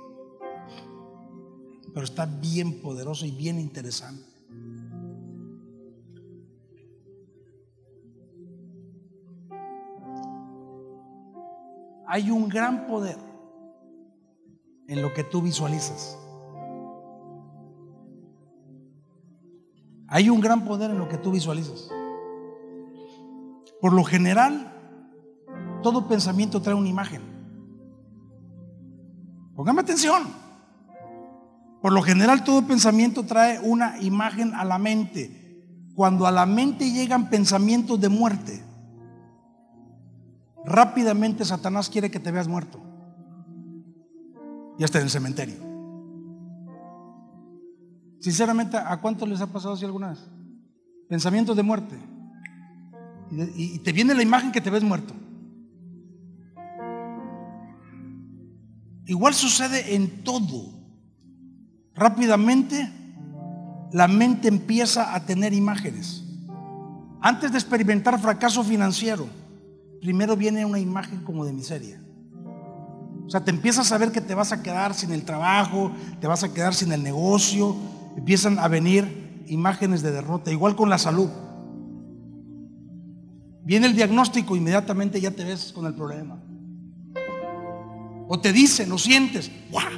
Pero 1.93 2.03
está 2.03 2.25
bien 2.25 2.81
poderoso 2.81 3.25
y 3.25 3.31
bien 3.31 3.59
interesante. 3.59 4.31
Hay 12.05 12.29
un 12.29 12.47
gran 12.47 12.86
poder 12.86 13.32
en 14.88 15.01
lo 15.01 15.13
que 15.13 15.23
tú 15.23 15.41
visualizas. 15.41 16.17
Hay 20.07 20.29
un 20.29 20.41
gran 20.41 20.63
poder 20.65 20.91
en 20.91 20.99
lo 20.99 21.09
que 21.09 21.17
tú 21.17 21.31
visualizas. 21.31 21.89
Por 23.81 23.93
lo 23.93 24.03
general, 24.03 24.71
todo 25.81 26.07
pensamiento 26.07 26.61
trae 26.61 26.75
una 26.75 26.88
imagen. 26.88 27.21
Póngame 29.55 29.81
atención. 29.81 30.23
Por 31.81 31.91
lo 31.91 32.01
general, 32.01 32.43
todo 32.43 32.65
pensamiento 32.65 33.23
trae 33.23 33.59
una 33.59 33.99
imagen 33.99 34.53
a 34.53 34.63
la 34.63 34.77
mente. 34.77 35.41
Cuando 35.95 36.25
a 36.25 36.31
la 36.31 36.45
mente 36.45 36.91
llegan 36.91 37.29
pensamientos 37.29 37.99
de 37.99 38.09
muerte, 38.09 38.63
rápidamente 40.65 41.43
Satanás 41.43 41.89
quiere 41.89 42.09
que 42.09 42.19
te 42.19 42.31
veas 42.31 42.47
muerto. 42.47 42.92
Y 44.78 44.84
hasta 44.84 44.99
en 44.99 45.05
el 45.05 45.09
cementerio. 45.09 45.55
Sinceramente, 48.19 48.78
¿a 48.78 49.01
cuántos 49.01 49.28
les 49.28 49.41
ha 49.41 49.47
pasado 49.47 49.74
así 49.74 49.84
alguna 49.84 50.11
vez? 50.11 50.19
Pensamientos 51.09 51.57
de 51.57 51.63
muerte. 51.63 51.99
Y, 53.55 53.80
te 53.80 53.91
viene 53.91 54.13
la 54.13 54.24
imagen 54.24 54.51
que 54.51 54.61
te 54.61 54.69
ves 54.69 54.84
muerto. 54.84 55.13
Igual 59.05 59.34
sucede 59.34 59.95
en 59.95 60.24
todo. 60.24 60.69
Rápidamente 61.95 62.89
la 63.91 64.07
mente 64.07 64.47
empieza 64.47 65.13
a 65.13 65.26
tener 65.26 65.53
imágenes. 65.53 66.24
Antes 67.21 67.51
de 67.51 67.57
experimentar 67.57 68.19
fracaso 68.19 68.63
financiero, 68.63 69.28
primero 70.01 70.36
viene 70.36 70.65
una 70.65 70.80
imagen 70.80 71.24
como 71.24 71.45
de 71.45 71.53
miseria. 71.53 72.01
O 73.26 73.30
sea, 73.30 73.43
te 73.43 73.51
empiezas 73.51 73.91
a 73.91 73.97
ver 73.97 74.11
que 74.11 74.21
te 74.21 74.36
vas 74.36 74.51
a 74.51 74.61
quedar 74.61 74.93
sin 74.93 75.11
el 75.11 75.24
trabajo, 75.24 75.91
te 76.19 76.28
vas 76.28 76.43
a 76.43 76.53
quedar 76.53 76.74
sin 76.74 76.91
el 76.91 77.03
negocio, 77.03 77.76
empiezan 78.17 78.59
a 78.59 78.67
venir 78.67 79.43
imágenes 79.47 80.01
de 80.01 80.11
derrota, 80.11 80.51
igual 80.51 80.76
con 80.76 80.89
la 80.89 80.97
salud. 80.97 81.30
Viene 83.63 83.88
el 83.88 83.95
diagnóstico, 83.95 84.55
inmediatamente 84.55 85.21
ya 85.21 85.32
te 85.32 85.43
ves 85.43 85.71
con 85.74 85.86
el 85.86 85.93
problema. 85.93 86.38
O 88.28 88.39
te 88.39 88.51
dicen, 88.51 88.91
o 88.91 88.97
sientes, 88.97 89.49
¡guau! 89.71 89.91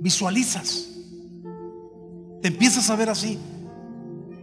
Visualizas. 0.00 0.88
Te 2.40 2.48
empiezas 2.48 2.88
a 2.88 2.96
ver 2.96 3.10
así. 3.10 3.38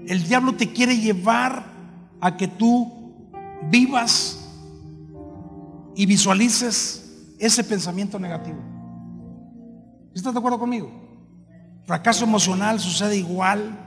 El 0.05 0.27
diablo 0.27 0.53
te 0.53 0.73
quiere 0.73 0.97
llevar 0.97 1.65
a 2.19 2.35
que 2.35 2.47
tú 2.47 2.91
vivas 3.71 4.39
y 5.95 6.05
visualices 6.05 7.04
ese 7.45 7.63
pensamiento 7.63 8.19
negativo. 8.19 8.59
¿Estás 10.13 10.33
de 10.33 10.39
acuerdo 10.39 10.59
conmigo? 10.59 10.91
Fracaso 11.85 12.25
emocional 12.25 12.79
sucede 12.79 13.17
igual. 13.17 13.77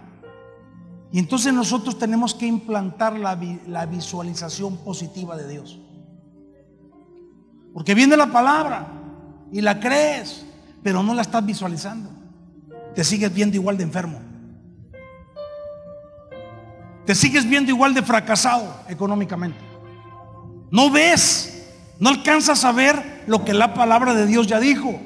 Y 1.10 1.18
entonces 1.18 1.52
nosotros 1.52 1.98
tenemos 1.98 2.34
que 2.34 2.46
implantar 2.46 3.18
la, 3.18 3.38
la, 3.66 3.86
visualización 3.86 4.76
positiva 4.78 5.36
de 5.36 5.48
Dios. 5.48 5.78
Porque 7.72 7.94
viene 7.94 8.16
la 8.16 8.30
palabra 8.30 8.88
y 9.50 9.62
la 9.62 9.80
crees, 9.80 10.44
pero 10.82 11.02
no 11.02 11.14
la 11.14 11.22
estás 11.22 11.44
visualizando. 11.44 12.10
Te 12.94 13.04
sigues 13.04 13.32
viendo 13.32 13.56
igual 13.56 13.78
de 13.78 13.84
enfermo. 13.84 14.20
Te 17.06 17.14
sigues 17.14 17.48
viendo 17.48 17.70
igual 17.70 17.94
de 17.94 18.02
fracasado 18.02 18.70
económicamente. 18.86 19.58
No 20.70 20.90
ves, 20.90 21.57
no 22.00 22.10
alcanzas 22.10 22.64
a 22.64 22.72
ver 22.72 23.24
lo 23.26 23.44
que 23.44 23.52
la 23.52 23.74
palabra 23.74 24.14
de 24.14 24.26
Dios 24.26 24.46
ya 24.46 24.60
dijo. 24.60 25.00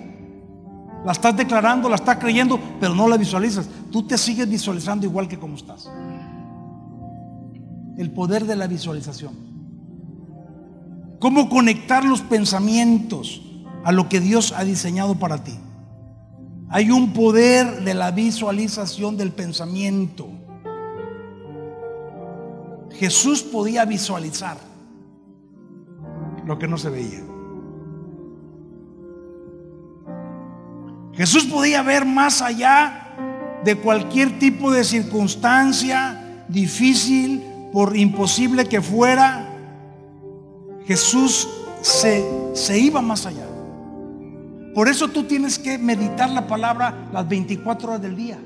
La 1.04 1.12
estás 1.12 1.36
declarando, 1.36 1.88
la 1.88 1.96
estás 1.96 2.18
creyendo, 2.18 2.60
pero 2.78 2.94
no 2.94 3.08
la 3.08 3.16
visualizas. 3.16 3.68
Tú 3.90 4.06
te 4.06 4.18
sigues 4.18 4.48
visualizando 4.48 5.06
igual 5.06 5.26
que 5.26 5.38
como 5.38 5.56
estás. 5.56 5.90
El 7.96 8.10
poder 8.12 8.44
de 8.44 8.56
la 8.56 8.66
visualización. 8.66 9.34
¿Cómo 11.18 11.48
conectar 11.48 12.04
los 12.04 12.20
pensamientos 12.20 13.42
a 13.84 13.92
lo 13.92 14.08
que 14.08 14.20
Dios 14.20 14.52
ha 14.52 14.64
diseñado 14.64 15.14
para 15.14 15.42
ti? 15.42 15.58
Hay 16.68 16.90
un 16.90 17.12
poder 17.12 17.84
de 17.84 17.94
la 17.94 18.10
visualización 18.10 19.16
del 19.16 19.32
pensamiento. 19.32 20.28
Jesús 22.92 23.42
podía 23.42 23.84
visualizar 23.84 24.71
lo 26.46 26.58
que 26.58 26.68
no 26.68 26.78
se 26.78 26.90
veía. 26.90 27.20
Jesús 31.14 31.44
podía 31.44 31.82
ver 31.82 32.06
más 32.06 32.40
allá 32.40 33.14
de 33.64 33.76
cualquier 33.76 34.38
tipo 34.38 34.72
de 34.72 34.84
circunstancia 34.84 36.44
difícil, 36.48 37.42
por 37.72 37.96
imposible 37.96 38.66
que 38.66 38.82
fuera. 38.82 39.48
Jesús 40.86 41.48
se, 41.80 42.24
se 42.54 42.78
iba 42.78 43.00
más 43.00 43.26
allá. 43.26 43.46
Por 44.74 44.88
eso 44.88 45.08
tú 45.08 45.24
tienes 45.24 45.58
que 45.58 45.78
meditar 45.78 46.30
la 46.30 46.46
palabra 46.46 47.08
las 47.12 47.28
24 47.28 47.88
horas 47.88 48.02
del 48.02 48.16
día. 48.16 48.38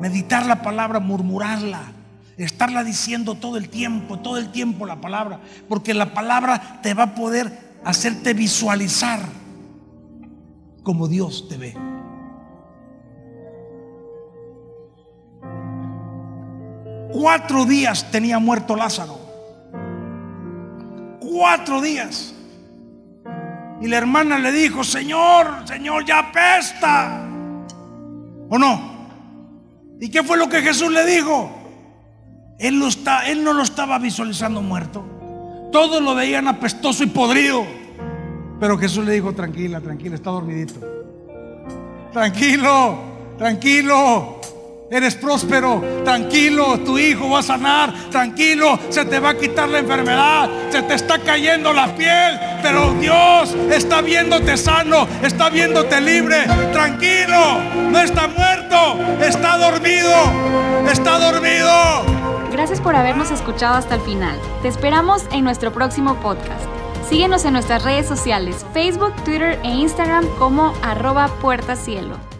Meditar 0.00 0.46
la 0.46 0.62
palabra, 0.62 0.98
murmurarla, 0.98 1.92
estarla 2.36 2.84
diciendo 2.84 3.34
todo 3.34 3.56
el 3.56 3.68
tiempo, 3.68 4.18
todo 4.18 4.38
el 4.38 4.50
tiempo 4.50 4.86
la 4.86 5.00
palabra, 5.00 5.40
porque 5.68 5.94
la 5.94 6.14
palabra 6.14 6.80
te 6.82 6.94
va 6.94 7.04
a 7.04 7.14
poder 7.14 7.72
hacerte 7.84 8.34
visualizar 8.34 9.20
como 10.82 11.08
Dios 11.08 11.48
te 11.48 11.56
ve. 11.56 11.76
Cuatro 17.12 17.66
días 17.66 18.10
tenía 18.10 18.38
muerto 18.38 18.74
Lázaro. 18.74 19.18
Cuatro 21.20 21.80
días. 21.80 22.34
Y 23.80 23.88
la 23.88 23.98
hermana 23.98 24.38
le 24.38 24.52
dijo, 24.52 24.82
Señor, 24.82 25.66
Señor, 25.66 26.04
ya 26.04 26.20
apesta. 26.20 27.28
¿O 28.48 28.58
no? 28.58 28.92
¿Y 30.00 30.08
qué 30.08 30.22
fue 30.22 30.36
lo 30.36 30.48
que 30.48 30.62
Jesús 30.62 30.90
le 30.90 31.04
dijo? 31.04 31.61
Él, 32.62 32.78
lo 32.78 32.86
está, 32.86 33.28
él 33.28 33.42
no 33.42 33.52
lo 33.52 33.64
estaba 33.64 33.98
visualizando 33.98 34.62
muerto. 34.62 35.04
Todos 35.72 36.00
lo 36.00 36.14
veían 36.14 36.46
apestoso 36.46 37.02
y 37.02 37.08
podrido. 37.08 37.66
Pero 38.60 38.78
Jesús 38.78 39.04
le 39.04 39.14
dijo, 39.14 39.34
tranquila, 39.34 39.80
tranquila, 39.80 40.14
está 40.14 40.30
dormidito. 40.30 40.78
Tranquilo, 42.12 42.98
tranquilo. 43.36 44.40
Eres 44.92 45.16
próspero, 45.16 45.82
tranquilo, 46.04 46.78
tu 46.80 46.98
hijo 46.98 47.30
va 47.30 47.38
a 47.38 47.42
sanar, 47.42 47.94
tranquilo, 48.10 48.78
se 48.90 49.06
te 49.06 49.18
va 49.18 49.30
a 49.30 49.38
quitar 49.38 49.66
la 49.66 49.78
enfermedad, 49.78 50.50
se 50.68 50.82
te 50.82 50.94
está 50.94 51.18
cayendo 51.18 51.72
la 51.72 51.96
piel, 51.96 52.38
pero 52.62 52.92
Dios 53.00 53.56
está 53.70 54.02
viéndote 54.02 54.54
sano, 54.58 55.08
está 55.22 55.48
viéndote 55.48 55.98
libre, 55.98 56.44
tranquilo, 56.72 57.58
no 57.90 57.98
está 57.98 58.28
muerto, 58.28 58.98
está 59.18 59.56
dormido, 59.56 60.12
está 60.86 61.18
dormido. 61.18 62.31
Gracias 62.52 62.82
por 62.82 62.94
habernos 62.94 63.30
escuchado 63.30 63.76
hasta 63.76 63.94
el 63.94 64.02
final. 64.02 64.38
Te 64.60 64.68
esperamos 64.68 65.24
en 65.32 65.42
nuestro 65.42 65.72
próximo 65.72 66.16
podcast. 66.16 66.66
Síguenos 67.08 67.46
en 67.46 67.54
nuestras 67.54 67.82
redes 67.82 68.06
sociales, 68.06 68.66
Facebook, 68.74 69.14
Twitter 69.24 69.58
e 69.62 69.68
Instagram 69.68 70.26
como 70.38 70.74
arroba 70.82 71.28
puertacielo. 71.40 72.31